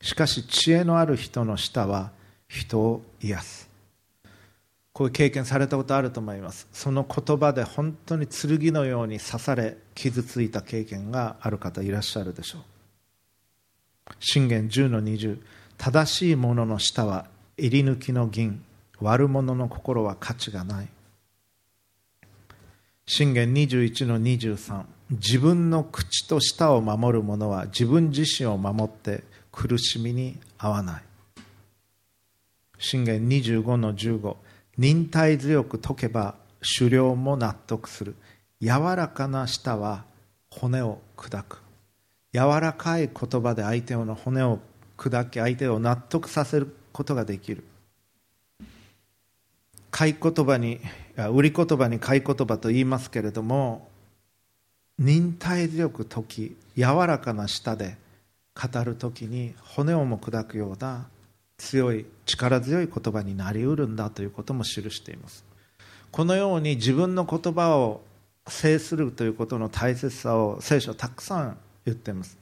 [0.00, 2.10] しかし知恵のある人の舌は
[2.48, 3.71] 人を癒す。
[4.92, 6.68] こういう経験されたことあると思います。
[6.72, 12.62] その言葉で本当に剣のように刺され傷ついた経験がある方いらっしゃるでしょう。
[14.20, 15.40] 信玄10の20
[15.78, 17.26] 正しい者の舌は
[17.56, 18.62] 襟抜きの銀
[19.00, 20.88] 悪者の心は価値がない。
[23.06, 31.02] 信玄21の23自分の口と舌を守る者は自分自身を守って苦しみに合わない。
[32.78, 34.36] 信玄25の15
[34.78, 36.34] 忍耐強く解けば
[36.78, 38.14] 狩猟も納得する。
[38.60, 40.04] 柔らかな舌は
[40.50, 41.62] 骨を砕く。
[42.32, 44.60] 柔らかい言葉で相手の骨を
[44.96, 47.64] 砕き相手を納得させることができる。
[49.90, 50.80] 買い言葉に
[51.32, 53.88] 売り言葉に買い言葉と言いますけれども
[54.98, 57.96] 忍耐強く解き柔らかな舌で
[58.54, 61.08] 語る時に骨をも砕くような
[61.62, 65.44] 強い力強い言葉になりうるんだということも記しています。
[66.10, 68.02] このように自分の言葉を
[68.48, 72.36] 制するということの大切さを聖書はたくさん言っています。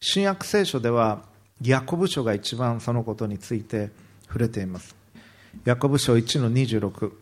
[0.00, 1.22] 新約聖書では
[1.62, 3.90] ヤコブ書が一番そのことについて
[4.26, 4.96] 触れています。
[5.64, 7.12] ヤコブ書1の26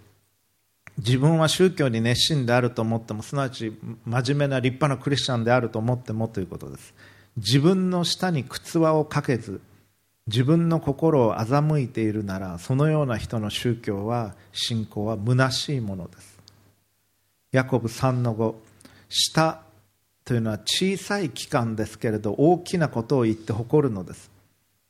[0.96, 6.94] 自分は宗教に熱心であると思ってもすなわち真面目な立派なクリスチャンであると思ってもということです。
[7.36, 9.60] 自分の下に靴輪をかけず
[10.26, 16.38] 自分の心を欺いているならそのような人の宗教は信仰は虚しいものです。
[17.50, 18.54] ヤコブ3の5
[19.08, 19.62] 下
[20.24, 24.30] というのは小さい器官ですけれど大きなことを言って誇るのです。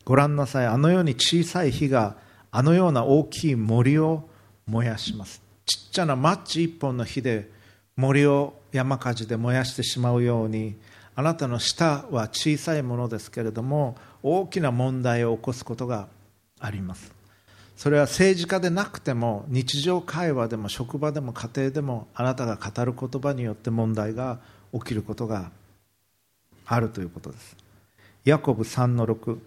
[0.05, 2.17] ご覧なさいあのように小さい火が
[2.51, 4.29] あのような大きい森を
[4.67, 5.43] 燃やします。
[5.65, 7.51] ちっちゃなマッチ一本の火で
[7.97, 10.77] 森を山火事で燃やしてしまうように
[11.15, 16.09] あなたの舌は小さいものですけれども大きな問題を起こすことが
[16.59, 17.13] あります。
[17.77, 24.39] それは政治家でなくても日常会話でも職場でも家庭でもあなたが語る言葉によって問題が
[24.73, 25.51] 起きることが
[26.65, 27.57] あるということです。
[28.25, 29.39] ヤコブ3の6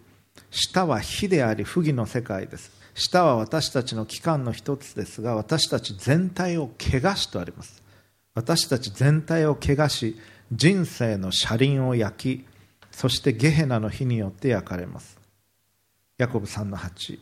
[0.52, 2.72] 舌は火であり不義の世界です。
[2.94, 7.82] 舌は私たちの器官の一つですが私たち全体を汚しとあります。
[8.34, 10.18] 私たち全体を汚し
[10.52, 12.46] 人生の車輪を焼き
[12.92, 15.20] そしてゲヘナの火によって焼かれます。
[16.18, 17.20] ヤコブ3の8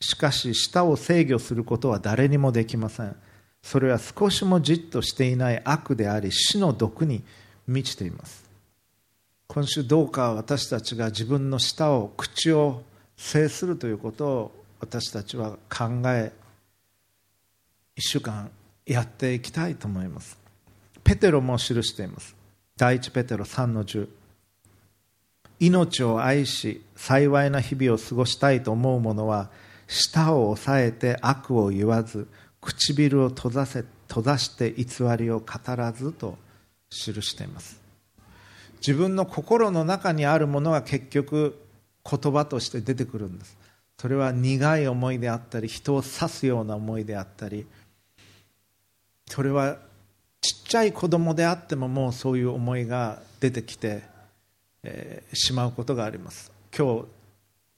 [0.00, 3.14] しかし舌を制御することは誰にもできません。
[3.62, 7.22] それは少しもじっとしていない悪であり死の毒に
[7.66, 8.48] 満ちています。
[9.46, 12.82] 今週どうか私たちが自分の舌を口を
[13.16, 16.32] 制するということを私たちは考え
[17.98, 18.50] 1週間
[18.86, 20.38] やっていきたいと思います。
[21.04, 22.39] ペテロも記しています。
[22.80, 24.08] 第一ペテロ3の10
[25.60, 29.50] 命を愛し幸いな日々を過ごしたいと思う者は
[29.86, 32.26] 舌を抑えて悪を言わず
[32.62, 34.86] 唇を閉ざせ閉ざして偽
[35.18, 36.38] りを語らずと
[36.88, 37.78] 記しています。
[38.76, 41.60] 自分の心の中にあるものが結局
[42.10, 43.58] 言葉として出てくるんです。
[43.98, 47.66] それは苦い思いであったり人を刺すような思いであったり
[49.28, 49.76] それは
[50.40, 54.02] ちっちゃい子供であってももうそういう思いが出てきて、
[54.82, 56.52] えー、しまうことがあります。
[56.76, 57.04] 今日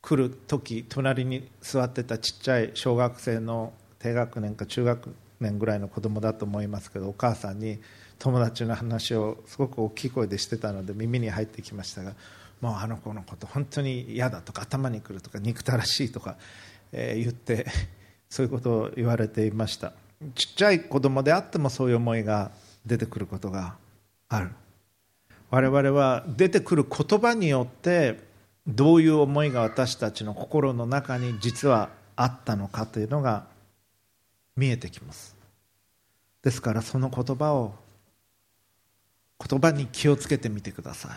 [0.02, 7.80] 来る時隣に座ってたちっちゃい小学生の低学年か中学年ぐらいの子供だと思いますけどお母さんに
[8.18, 12.14] 友達の話をすごく大きい声でしてたので耳に入ってきましたが
[12.60, 16.36] もうあの子のこと本当に嫌だとか頭にくるとか憎たらしいとか、
[16.92, 17.66] えー、言って
[18.28, 19.92] そういうことを言われていました。
[20.34, 22.50] ちっちゃい子供であってもそういう思いが
[22.86, 23.76] 出てくることが
[24.28, 24.50] ある。
[25.50, 28.20] 我々は出てくる言葉によって
[28.66, 33.44] どういう思いが私たちの心の中に実はあったのかというのが
[34.56, 35.36] 見えてきます。
[36.42, 37.74] ですからその言葉を
[39.46, 41.12] 言葉に気をつけてみてください。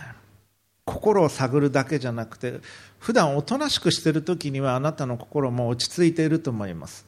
[0.86, 2.60] 心を探るだけじゃなくて
[3.00, 7.06] 普段おとなしくしている時にはあなたの心も落ち着いていると思います。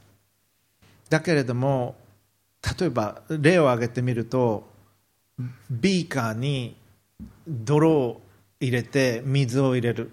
[1.10, 1.96] だけれども
[2.80, 4.68] 例えば例を挙げてみると
[5.70, 6.76] ビーカーに
[7.48, 8.22] 泥を
[8.60, 10.12] 入れて水を入れる。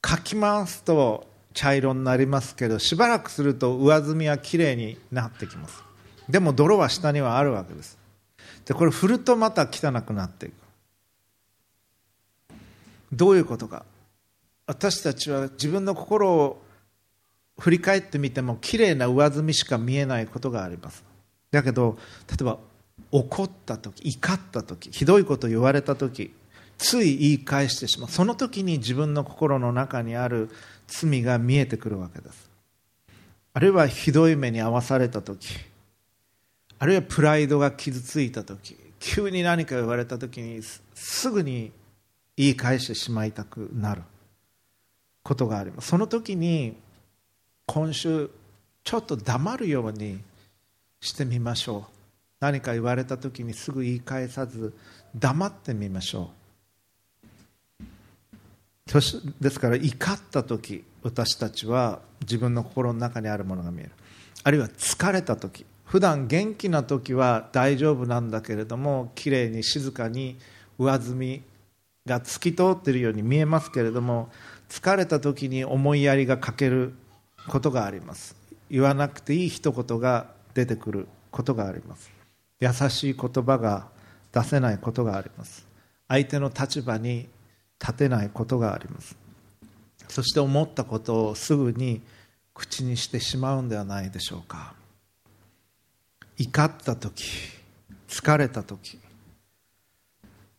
[0.00, 5.82] かき回すと茶色になりますけどしばらくすると上澄みはきれいになってきます。
[6.28, 7.98] でも泥は下にはあるわけです。
[8.64, 10.52] でこれ振るとまた汚くなっていく。
[13.12, 13.84] どういうことか。
[14.66, 16.62] 私たちは自分の心を
[17.58, 21.04] 振り返ってみても綺麗な上積みしか見えないことがあります。
[21.50, 22.58] だけど例えば
[23.10, 26.32] 怒った時怒った時ひどいこと言われた時
[26.76, 28.10] つい言い返してしまう。
[28.10, 30.50] その時に自分の心の中にある
[30.86, 32.48] 罪が見えてくるわけです。
[33.54, 35.48] あるいはひどい目に遭わされた時
[36.78, 40.62] あるいはプライドが傷ついた時急に何か言われた時に
[40.94, 41.72] すぐに
[42.36, 44.02] 言い返してしまいたくなる
[45.24, 45.88] ことがあります。
[45.88, 46.76] その時に
[47.68, 48.30] 今週
[48.82, 50.18] ちょっと黙るように
[51.02, 51.92] してみましょう。
[52.40, 54.74] 何か言われた時にすぐ言い返さず
[55.14, 56.30] 黙ってみましょ
[58.88, 58.92] う。
[59.40, 63.90] ですから怒った時私たちは自分の心の中にあるものが見える。
[64.44, 65.66] あるいは疲れた時。
[65.84, 70.38] 普段元気な時は大丈夫なんだけれどもきれいに静かに
[70.78, 71.42] 上積み
[72.06, 74.30] が透き通っているように見えますけれども
[74.70, 76.94] 疲れた時に思いやりが欠ける
[77.48, 78.36] ことがあります。
[78.70, 82.10] 言わなくていい一言が出てくることがあります。
[82.60, 83.88] 優しい言葉が
[84.32, 85.66] 出せないことがあります。
[86.06, 87.28] 相手の立場に
[87.80, 89.16] 立てないことがあります。
[90.08, 92.00] そして思ったことをすぐに
[92.54, 94.74] 口にしてしまうんではないでしょうか。
[96.38, 97.24] 怒った時
[98.08, 98.98] 疲れた時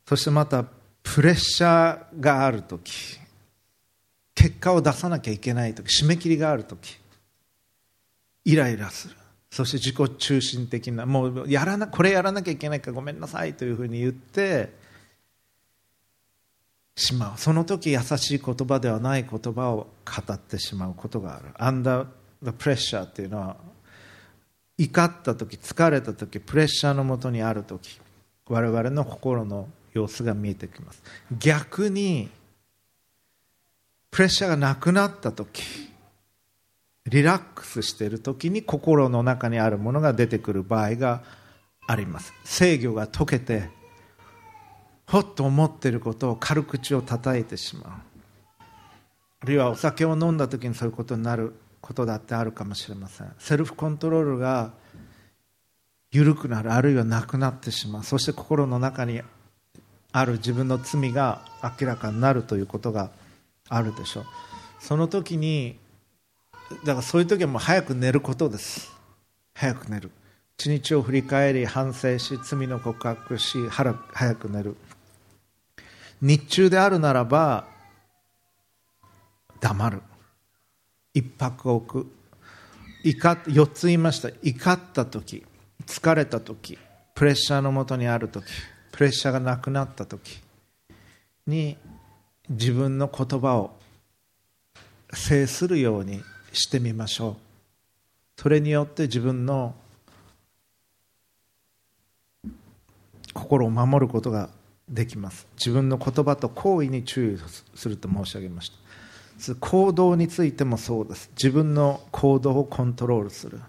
[0.05, 0.65] そしてまた
[1.01, 3.17] プレッシャーがある時
[4.39, 6.97] 結果を出さなきゃいけない時締め切りがある時
[8.45, 9.15] イライラする。
[9.51, 14.69] そして自己中心的なもうやらなこれやらなきゃいけないからごめんなさいというふうに言って
[16.95, 17.37] しまう。
[17.37, 21.47] その時優しい言葉ではない言葉を語ってしまうことがある。
[21.55, 22.07] アンダー・
[22.41, 23.57] ザ・プレッシャーっていうのは
[24.77, 27.99] 怒った時疲れた時プレッシャーのもとにある時
[28.47, 31.03] 我々の心の様子が見えてきます。
[31.37, 32.29] 逆に
[34.11, 35.89] プレッシャーがなくなった時
[37.05, 41.23] リラックスしている時に心の中にあるものが出てくる場合が
[41.87, 42.33] あります。
[42.43, 43.69] 制御が解けて
[45.07, 47.91] ほっと思っていることを軽口を叩いてしまう。
[49.41, 53.33] あるいはお酒を飲んだ時にそういうことになることだってあるかもしれません。
[53.39, 54.73] セルフコントロールが
[56.11, 58.03] 緩くなるあるいはなくなってしまう。
[58.03, 59.21] そして心の中に
[60.11, 61.43] ある自分の罪が
[61.79, 63.09] 明らかになるということが
[63.69, 64.25] あるでしょ。
[64.79, 65.77] その時に
[66.83, 68.91] だからそういう時はもう早く寝ることです。
[69.53, 70.11] 早く寝る。
[70.57, 74.75] 一日を振り返り反省し罪の告白し早く寝る。
[76.21, 77.65] 日中であるならば
[79.59, 80.01] 黙る。
[81.13, 82.11] 一泊置く。
[83.03, 84.29] 怒4つ言いました。
[84.43, 85.45] 怒った時
[85.85, 86.77] 疲れた時
[87.15, 88.45] プレッシャーのもとにある時
[88.91, 90.41] プレッシャーがなくなった時
[91.47, 91.77] に
[92.49, 93.71] 自分の言葉を
[95.13, 97.37] 制するようにしてみましょ
[98.37, 98.41] う。
[98.41, 99.75] それによって自分の
[103.33, 104.49] 心を守ることが
[104.89, 105.45] できます。
[105.57, 107.37] 自分の言葉と行為に注意
[107.75, 109.55] すると申し上げました。
[109.55, 111.29] 行動についてもそうです。
[111.31, 113.59] 自分の行動をコントロールする。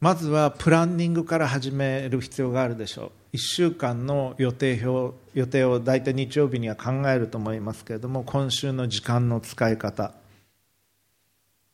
[0.00, 3.23] まずはプランニングから始める必要があるでしょう。
[3.34, 10.12] 1週間の予定表予定を大体日曜日には考えると思いますけれども今週の時間の使い方。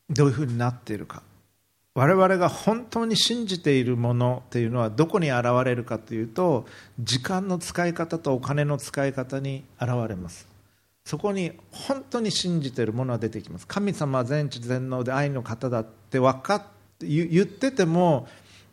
[0.09, 1.23] どういうふうになっているか。
[1.95, 6.65] 我々が本当に信じているものというのはどこに現れるかというと
[6.99, 10.49] 時間の使い方とお金の使い方に現れます。
[11.05, 13.67] そこに本当に信じているものは出てきます。
[13.67, 16.63] 神様は全知全能で愛の方だって分かっ
[16.99, 18.29] て言ってても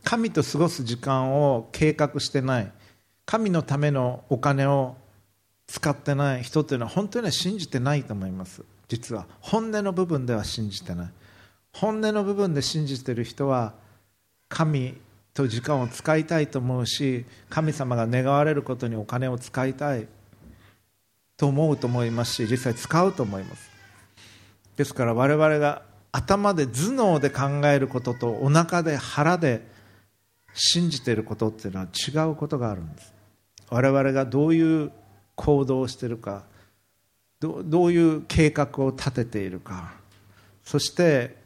[0.05, 2.71] 神と過ごす時間を計画してない。
[3.27, 4.95] 神のためのお金を
[5.67, 8.63] 使ってない人というのは本当には信じてないと思います。
[8.87, 11.09] 実は本音の部分では信じてない。
[11.73, 13.73] 本音の部分で信じてる人は
[14.47, 14.95] 神
[15.33, 20.07] と時間を使いたいと思うし神様が願われることにお金を使いたい
[21.35, 23.69] と思うと思いますし実際使うと思います。
[24.77, 25.81] ですから我々が
[26.13, 29.67] 頭で頭脳で考えることとお腹で腹で
[30.53, 33.16] 信じていることっていうのは違うことがあるんです。
[33.69, 34.91] 我々がどういう
[35.35, 36.43] 行動をしているか
[37.39, 39.93] どういう計画を立てているか。
[40.63, 41.37] そして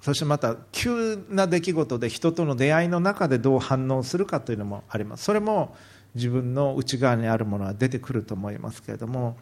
[0.00, 5.24] そしてまた急な出来事で人との出会いの中でどう反応するかというのもあります。
[5.24, 5.74] それも
[6.14, 9.36] 自分の内側にあるものは出てくると思いますけれども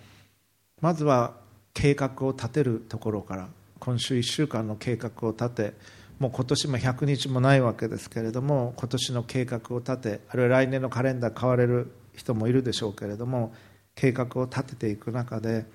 [0.80, 1.34] まずは
[1.72, 3.48] 計画を立てるところから
[3.78, 5.74] 今週1週間の計画を立て
[6.18, 13.52] もう今年も100日もないわけですけれども今年の計画を立てあるいは来年のカレンダー買われる人もいるでしょうけれども
[13.94, 15.66] 計画を立てていく中で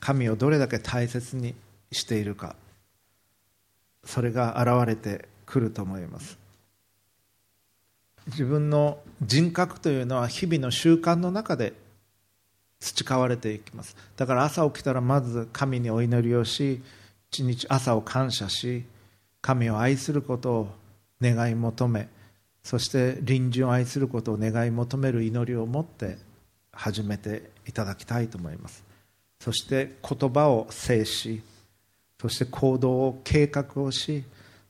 [0.00, 1.54] 神をどれだけ大切に
[1.92, 2.56] しているか
[4.04, 6.38] それが現れてくると思います。
[8.28, 11.72] 自分の人格というのは日々の習慣の中で
[12.80, 13.96] 培われていきます。
[14.16, 16.82] だから朝起きたらまず神にお祈りをし
[17.30, 18.84] 一日朝を感謝し
[19.40, 20.68] 神を愛することを
[21.20, 22.08] 願い求め
[22.62, 26.18] そして隣人を愛することを願い求める祈りを持って
[26.72, 28.84] 始めていただきたいと思います。
[29.40, 31.42] そして言葉を制し
[32.20, 34.24] そして行動を計画をし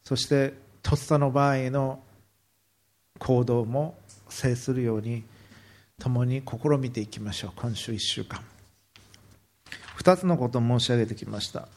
[0.05, 2.01] そしてとっさの場合の
[3.19, 3.99] 行動も
[4.29, 5.25] 制するように
[5.99, 7.53] 共に試みていきましょう。
[7.57, 8.41] 今週1週間。
[9.99, 11.69] 2つのことを申し上げてきました。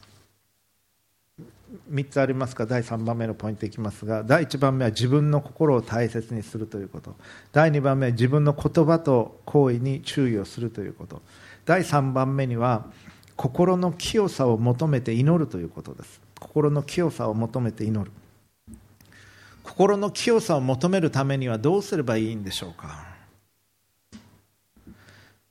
[1.90, 2.66] 3つありますか？
[2.66, 7.16] 第3番目のポイントいきますが第1番目は自分の心を大切にするということ。
[7.52, 11.22] 第2番目は自分の言葉と行為に注意をするということ。
[11.66, 12.86] 第3番目には
[13.36, 16.22] 心の清さを求めて祈るということです。
[16.40, 18.12] 心の清さを求めて祈る。
[19.64, 23.06] 心の清さを求めるためにはどうすればいいんでしょうか？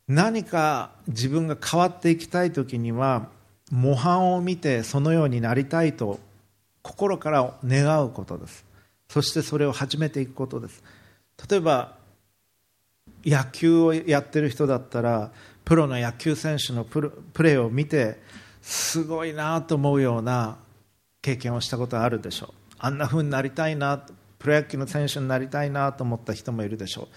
[0.06, 3.28] 何か自分が変わっていきたい時には
[3.70, 6.18] 模範を見てそのようになりたいと
[6.82, 8.64] 心から願うことです。
[9.08, 10.82] そしてそれを始めていくことです。
[11.48, 11.96] 例えば
[13.24, 15.30] 野球をやってる人だったら
[15.64, 17.00] プロの野球選手のプ
[17.42, 18.20] レーを見て
[18.62, 20.56] すごいなと思うような
[21.22, 22.54] 経験をしたことあるでしょう。
[22.78, 24.04] あんな風になりたいな
[24.38, 27.08] プロ野球の選手になりたいなと思った人もいるでしょう。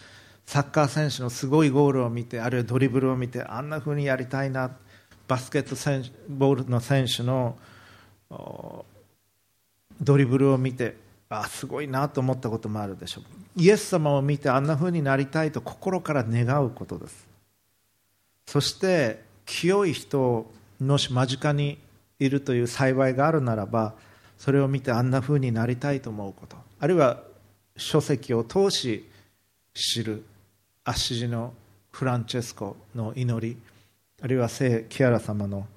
[0.46, 4.76] サッカー選手のすごいゴールを見てあるいはドリブルを見てあんな風にやりたいな
[5.28, 7.58] バスケット選手ボールの選手の
[10.02, 10.98] ドリブルを見て
[11.30, 13.24] あすごいなと思ったこともあるでしょう。
[13.56, 17.28] イエス様を見てあんな風になりたいと心から願うことです。
[18.48, 20.52] そして清い人
[20.82, 21.80] の間近に
[22.20, 23.94] いるという幸いがあるならば
[24.38, 26.58] それを見てあんな風になりたいと思うこと。
[26.80, 27.22] あるいは
[27.78, 29.10] 書籍を通し
[29.74, 30.24] 知る
[30.84, 31.54] アッシジの
[31.92, 33.58] フランチェスコの祈り。
[34.24, 35.68] あるいは聖キアラ様の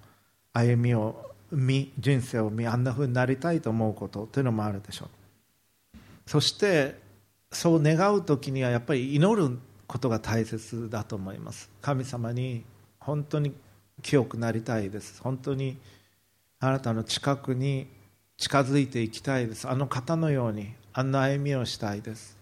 [0.53, 5.99] 歩みを見人生を見あんな風になりたいと思うことというのもあるでしょう。
[6.27, 6.95] そして
[7.51, 11.69] そう願う時にはやっぱり祈ることが大切だと思います。
[11.83, 12.63] 神様に
[13.01, 13.53] 本当に
[14.01, 15.21] 清くなりたいです。
[15.23, 15.77] 本当に
[16.61, 17.89] あなたの近くに
[18.37, 19.69] 近づいていきたいです。
[19.69, 22.39] あの方のようにあんな歩みをしたいです。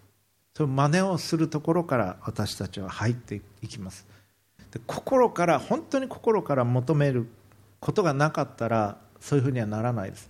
[0.55, 4.07] その真似をするところから私たちは入っていきます。
[4.87, 7.27] 心から本当に心から求める
[7.81, 10.29] ことがなかったらそういうふうにはならないです。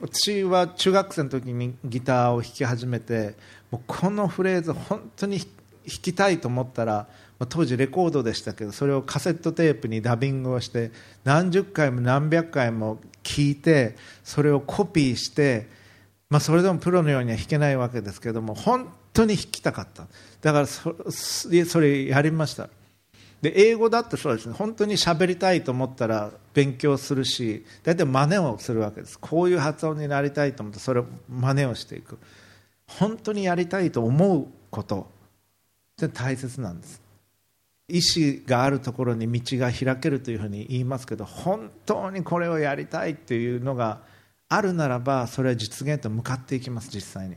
[0.00, 3.36] 私は中学生の時にギターを弾き始めて
[3.70, 5.46] もうこのフレーズ本当に弾
[5.84, 7.06] きたいと思ったら
[7.48, 10.90] 当時レコードでしたけどそれをカセットテープにダビングをして
[11.24, 15.68] 何十回も何百回も聞いてそれをコピーして、
[16.30, 20.06] まあ、それでもプロのようには弾けないわけですけども本当に弾きたかった。
[20.40, 22.68] だからそれやりました。
[23.42, 24.54] で英語だってそうですね。
[24.54, 29.18] 本当に喋りたいと思ったら勉強するし大体真似をするわけです。
[29.18, 32.18] こういう発音になりたいと思ってそれを真似をしていく。
[32.86, 35.08] 本当にやりたいと思うこと
[36.04, 37.02] って大切なんです。
[37.88, 44.00] 意思があるところに道が開けるというふうに言いますけど本当にこれをやりたいっていうのが
[44.48, 47.36] あるならばそれは実現と向かっていきます実際に。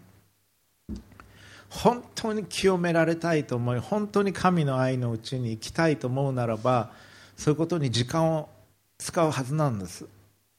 [1.70, 6.92] 本当に清められたいと思い本当に神の愛のうちに行きたいと思うならば
[7.36, 8.50] そういうことに時間を
[8.98, 10.06] 使うはずなんです。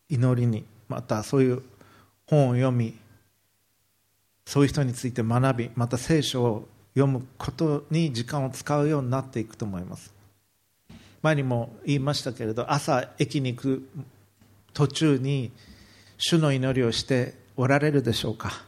[0.09, 0.65] 祈りに。
[0.89, 1.63] またそういう
[2.27, 2.97] 本を読み
[4.45, 10.15] そういう人について学びまた聖書を読むことに時間を使うようになっていくと思います。
[11.23, 13.89] 前にも言いましたけれど朝駅に行く
[14.73, 15.51] 途中に
[16.19, 18.66] 主の祈りをしておられるでしょうか。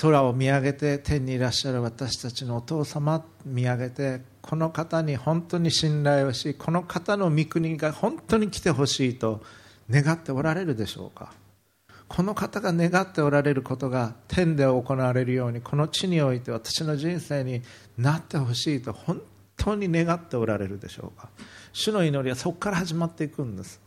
[0.00, 9.42] 空を見上げて天にいらっしゃる私たちのお父様見上げてこの方に本当に信頼をしこの方の御国が本当に来てほしいと
[9.88, 11.32] 願っておられるでしょうか。
[12.06, 17.62] この方が願っておられることが天で行われるようにこの地において私の人生に
[17.96, 19.22] なってほしいと本
[19.56, 21.28] 当に願っておられるでしょうか。
[21.72, 23.80] 主の祈りはそこから始まっていくんです。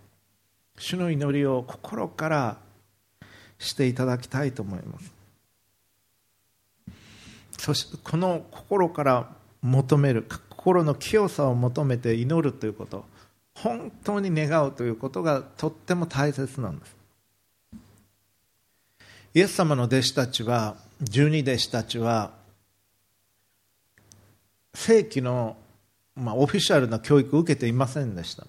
[0.80, 2.58] 主の祈りを心から
[3.60, 5.17] していただきたいと思います。
[7.58, 9.30] そしてこの心から
[9.62, 13.06] 求める心の清さを求めて祈るということ
[13.56, 16.96] 本当に願うということがとっても大切なんです。
[19.34, 22.32] イエス様の弟子たちは十二弟子たちは
[24.74, 25.58] 世紀の
[26.18, 28.46] まあ、オフィシャルな教育を受けていませんでした、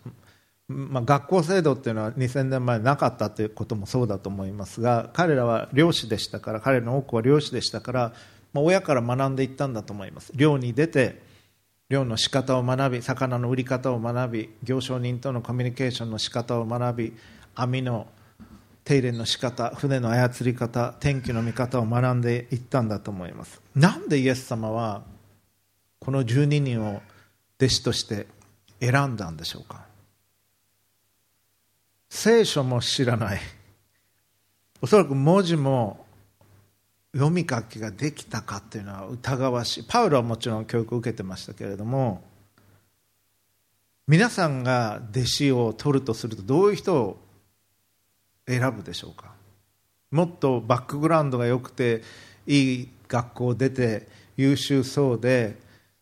[0.69, 8.13] まあ、学校制度っていうのは2000年前なかったということもそうだと思いますが彼らは漁師でしたから彼の多くは漁師でしたから、
[8.53, 10.33] まあ、親から学んでいったんだと思います。
[10.35, 11.21] 漁に出て
[11.89, 17.13] 漁の仕方を学び魚の売り方を学び行商人とのコミュニケーションの仕方を学び
[17.55, 18.07] 網の
[18.85, 23.61] 手入れの仕方船の操り方天気の見方を学んでいったんだと思います。
[23.75, 25.03] なんでイエス様は
[25.99, 27.03] この12人を
[27.59, 28.27] 弟子として
[28.81, 29.85] 選んだんでしょうか？
[32.11, 33.41] 聖書も知らない。
[34.81, 36.07] おそらく文字も
[37.19, 39.85] 読み書きができたかっていうのは疑わしい。
[39.89, 42.23] パウロはもちろん教育を受けてましたけれども
[44.07, 47.19] 皆さんが弟子を取るとするとどういう人を
[48.47, 49.33] 選ぶでしょうか？
[50.11, 52.03] もっとバックグラウンドが良くて
[52.47, 54.07] いい学校出て
[54.37, 55.59] 優秀そうで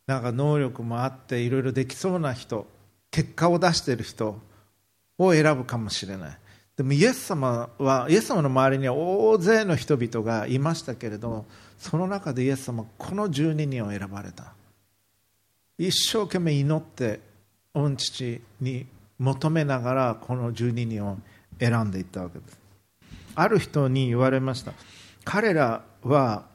[0.07, 2.67] なんか能力もあっていろいろできそうな人
[3.11, 4.39] 結果を出している人
[5.19, 6.39] を選ぶかもしれない。
[6.77, 11.47] でもイエス様はイエス様の周りには大勢の人々がいましたけれど
[11.79, 14.53] その中でイエス様はこの12人を選ばれた。
[15.79, 17.21] 一生懸命祈って
[17.75, 18.87] 御父に
[19.19, 21.19] 求めながらこの12人を
[21.59, 22.59] 選んでいったわけです。
[23.35, 24.73] ある人に言われました。
[25.25, 26.47] 彼らは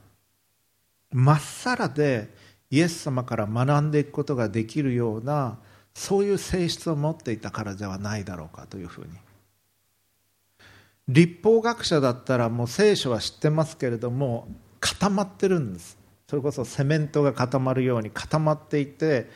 [1.11, 2.29] まっさらで
[2.69, 5.57] イエス様から学んでいくことができるような
[5.93, 9.09] そういう性質を持っていたからではないだろうかというふうに
[11.11, 14.47] 立法学者だったらもう聖書は知ってますけれども
[14.79, 15.97] 固まってるんです。
[16.29, 19.29] それこそセメントが固まるように固まっていて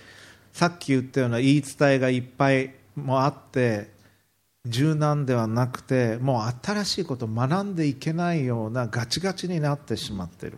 [0.53, 3.91] さっき言ったような言い伝えがいっぱいもあって
[4.65, 10.57] 柔軟ではなくてもう新しいことを学んでいけないようなガチガチになってしまってる。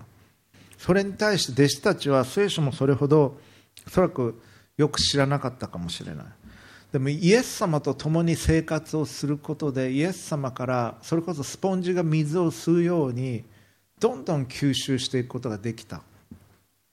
[0.77, 3.39] それに対して弟子たちは聖書もそれほど
[3.87, 4.39] おそらく
[4.77, 6.25] よく知らなかったかもしれない。
[6.91, 13.43] でもイエス様と共に生活をすることでイエス様からそれこそスポンジが水を吸うように
[13.99, 16.01] どんどん吸収していくことができた。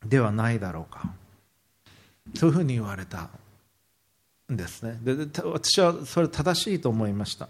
[0.04, 1.12] ではないだろうか。
[2.34, 3.28] そういうふうに言われた。
[4.52, 4.98] んですね。
[5.02, 7.48] で私はそれ正しいと思いました。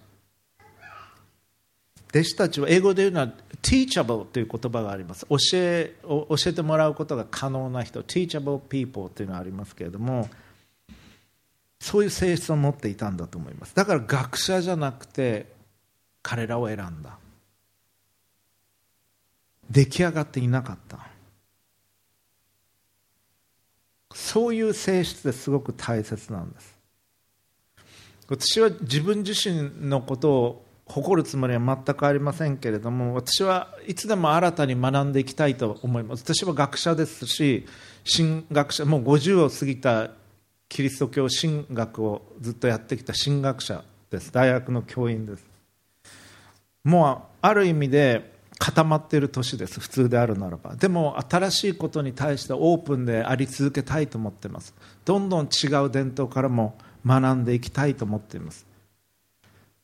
[2.11, 5.27] 弟子たちは英語で言うのは teachable という言葉があります。
[5.29, 8.03] 教え教えてもらうことが可能な人。
[8.03, 10.29] teachable people というのがありますけれども
[11.85, 13.75] そういう性質を持っていたんだと思います。
[13.75, 15.53] だから学者じゃなくて
[16.23, 17.19] 彼らを選んだ。
[19.71, 20.99] 出来上がっていなかった。
[24.15, 26.75] そういう性質ですごく大切なんです。
[28.29, 36.25] 私は自分自身のことを誇るつもりは全くありませんけれども私はいつでも新たに学んでいきたいと思います。
[36.25, 37.67] 私は学者ですし
[38.11, 40.24] 神学者もう50を過ぎた
[40.69, 44.33] キリスト教神学をずっとやってきた神学者です。
[44.33, 45.45] 大学の教員です。
[46.83, 49.81] もうある意味で固まっている年です。
[49.81, 50.77] 普通であるならば。
[50.77, 54.75] でも新しいことに対してオープンであり続けたいと思っています。
[55.05, 58.67] どんどん違う伝統からも学んでいきたいと思っています。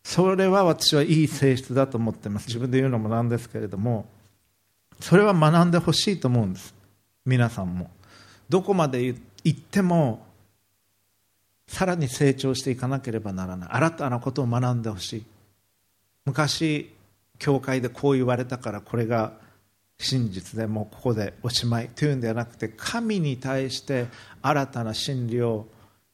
[0.02, 2.46] それは私はいい性質だと思っています。
[2.46, 4.06] 自分で言うのもなんですけれども。
[5.00, 6.74] それは学んでほしいと思うんです。
[7.24, 7.90] 皆さんも。
[8.48, 9.14] どこまで
[9.44, 10.26] 行っても
[11.70, 13.68] さらに成長していかなければならない。
[13.70, 15.24] 新たなことを学んでほしい。
[16.26, 16.92] 昔
[17.38, 19.34] 教会でこう言われたからこれが
[19.96, 24.08] 真実でもうここでおしまいというんではなくて神に対して
[24.42, 25.68] 新たな真理を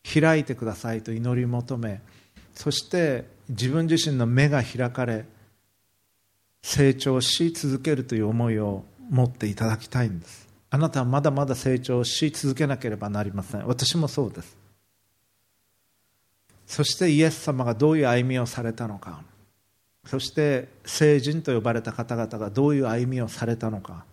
[0.05, 2.01] 開いてくださいと祈り求め
[2.55, 5.25] そして自分自身の目が開かれ
[6.63, 10.49] 成長し続けるという思いを持っていただきたいんです。
[10.69, 13.67] あなたはまだまだ成長し続けなければなりません。
[13.67, 14.66] 私もそうです。
[16.67, 19.23] そしてイエス様がどういう歩みをされたのか。
[20.07, 24.05] そして聖人と呼ばれた方々がどういう歩みをされたのか。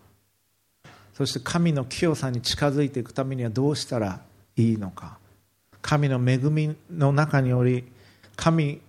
[1.14, 4.20] そして神の清さに近づいていくためにはどうしたら
[4.56, 5.18] いいのか。
[5.82, 7.84] 神の恵みの中により
[8.36, 8.80] 神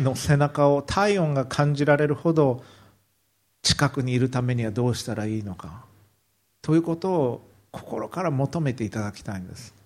[0.00, 2.64] の背中を体温が感じられるほど
[3.62, 5.84] 近くにいるためにはどうしたらいいのか。
[6.62, 9.79] ということを心から求めていただきたいんです。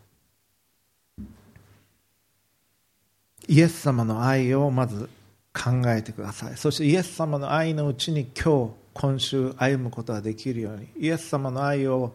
[3.49, 5.09] イエス様の愛をまず
[5.53, 6.57] 考えてください。
[6.57, 12.13] そしてイエス様の愛のうちに今日今週歩むことができるようにイエス様の愛を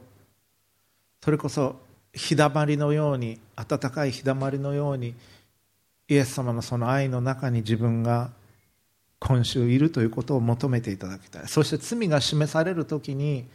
[1.24, 1.76] それこそ
[2.14, 5.14] 日だまりのように温かい日だまりのように
[6.08, 8.32] イエス様のその愛の中に自分が
[9.20, 11.48] 今週いるということを求めていただきたい。
[11.48, 13.46] そして罪が示される時に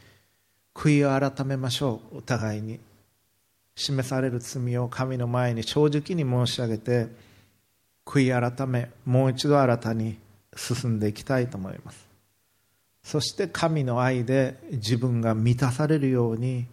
[0.75, 2.19] 悔いを改めましょう。
[2.19, 2.79] お互いに
[3.75, 7.09] 示される罪を神の前に正直に申し上げて
[8.05, 10.19] 悔い改めもう一度新たに
[10.57, 12.07] 進んでいきたいと思います。
[13.03, 16.67] そして神の愛で自分が満たされるように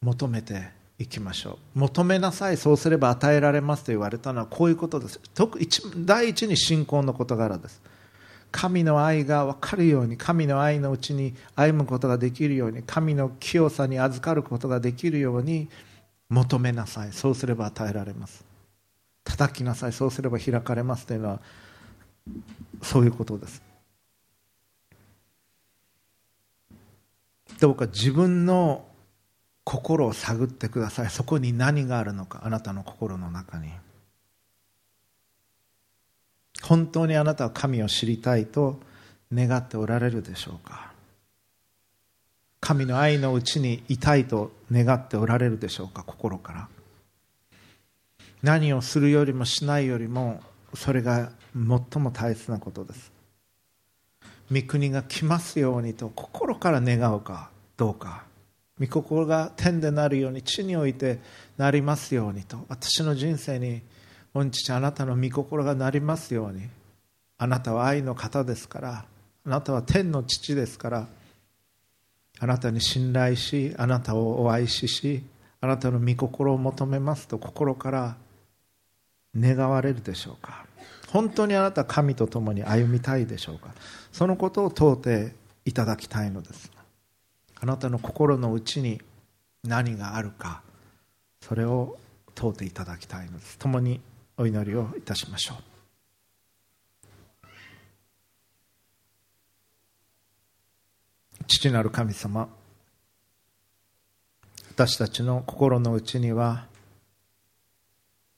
[0.00, 1.78] 求めていきましょう。
[1.78, 5.20] 求めなさいそうすれば与えられますと言われたのはこういうことです。
[5.34, 5.58] 特
[5.98, 7.80] 第一に信仰の事柄です。
[8.50, 15.68] 神の愛が分かるように神の愛のうちに歩むことができるように神の清さに預かることができるように
[16.28, 17.12] 求めなさい。
[17.12, 18.51] そうすれば与えられます。
[19.24, 19.92] 叩きなさい。
[19.92, 21.40] そうすれば開かれますというのは
[22.82, 23.62] そういうことです。
[27.60, 28.84] どうか自分の
[29.64, 31.10] 心を探ってください。
[31.10, 33.70] そこに何があるのかあなたの心の中に。
[36.62, 38.80] 本当にあなたは神を知りたいと
[39.32, 40.92] 願っておられるでしょうか。
[42.60, 46.68] 神の愛のうちにいたいと願っておられるでしょうか心から。
[48.42, 50.40] 何をするよりもしないよりも
[50.74, 53.12] それが最も大切なことです。
[54.50, 58.24] 御国が来ますようにと心から願うかどうか。
[58.80, 61.20] 御心が天でなるように地において
[61.56, 63.82] なりますようにと私の人生に
[64.34, 66.68] 御父あなたの御心がなりますように。
[67.42, 69.04] あなたは愛の方ですから
[69.44, 71.08] あなたは天の父ですから
[72.38, 75.24] あなたに信頼しあなたをお愛しし
[75.60, 78.16] あなたの御心を求めますと心から
[79.36, 80.66] 願われるでしょうか？
[81.08, 83.74] 本当にあなた神と共に歩みたいでしょうか？
[84.12, 86.70] そのことを問うていただきたいのです。
[87.60, 89.00] あなたの心の内に
[89.64, 90.62] 何があるか？
[91.40, 91.98] それを
[92.34, 93.58] 問うていただきたいのです。
[93.58, 94.00] 共に
[94.36, 95.56] お祈りをいたしましょう。
[101.46, 102.48] 父なる神様
[104.70, 106.66] 私たちの心の内には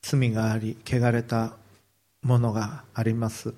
[0.06, 1.56] 罪があり汚れた
[2.22, 3.54] ものがあります。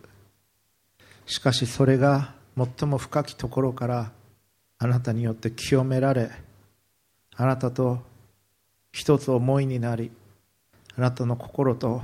[1.27, 4.13] しかしそれが最も深きところから
[4.79, 6.31] あなたによって清められ
[7.35, 7.99] あなたと
[8.93, 10.13] 一つ思いになり
[10.97, 12.01] あなたの心と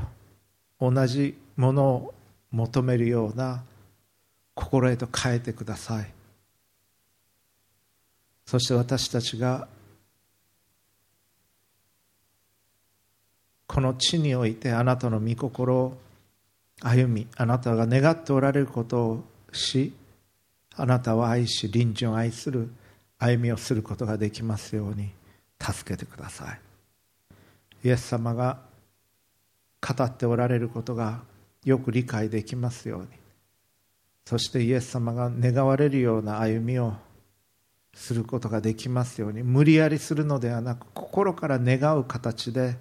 [0.81, 2.15] 同じものを
[2.51, 3.63] 求めるような
[4.55, 6.13] 心へと変えてください。
[8.45, 9.69] そして私たちが
[13.73, 15.99] この地においてあなたの御心を
[16.83, 19.95] 歩みあなたが願っておられることをし
[20.77, 22.71] あなたを愛し隣人を愛する
[23.19, 25.09] 歩みをすることができますように
[25.59, 26.61] 助けてください。
[27.85, 28.59] イエス様が
[29.81, 31.21] 語っておられることが
[31.65, 33.09] よく理解できますように。
[34.27, 36.93] そしてイエス様が願われるような歩みを
[37.95, 42.77] することができますように無理やりするのではなく心から願う形で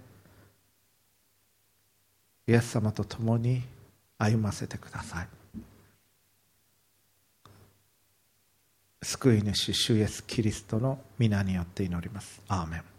[2.52, 3.64] イエス様と共に
[4.18, 5.28] 歩ませてください。
[9.02, 12.42] 救い主主イエスキリストの皆によって祈ります。
[12.50, 12.91] アーメン。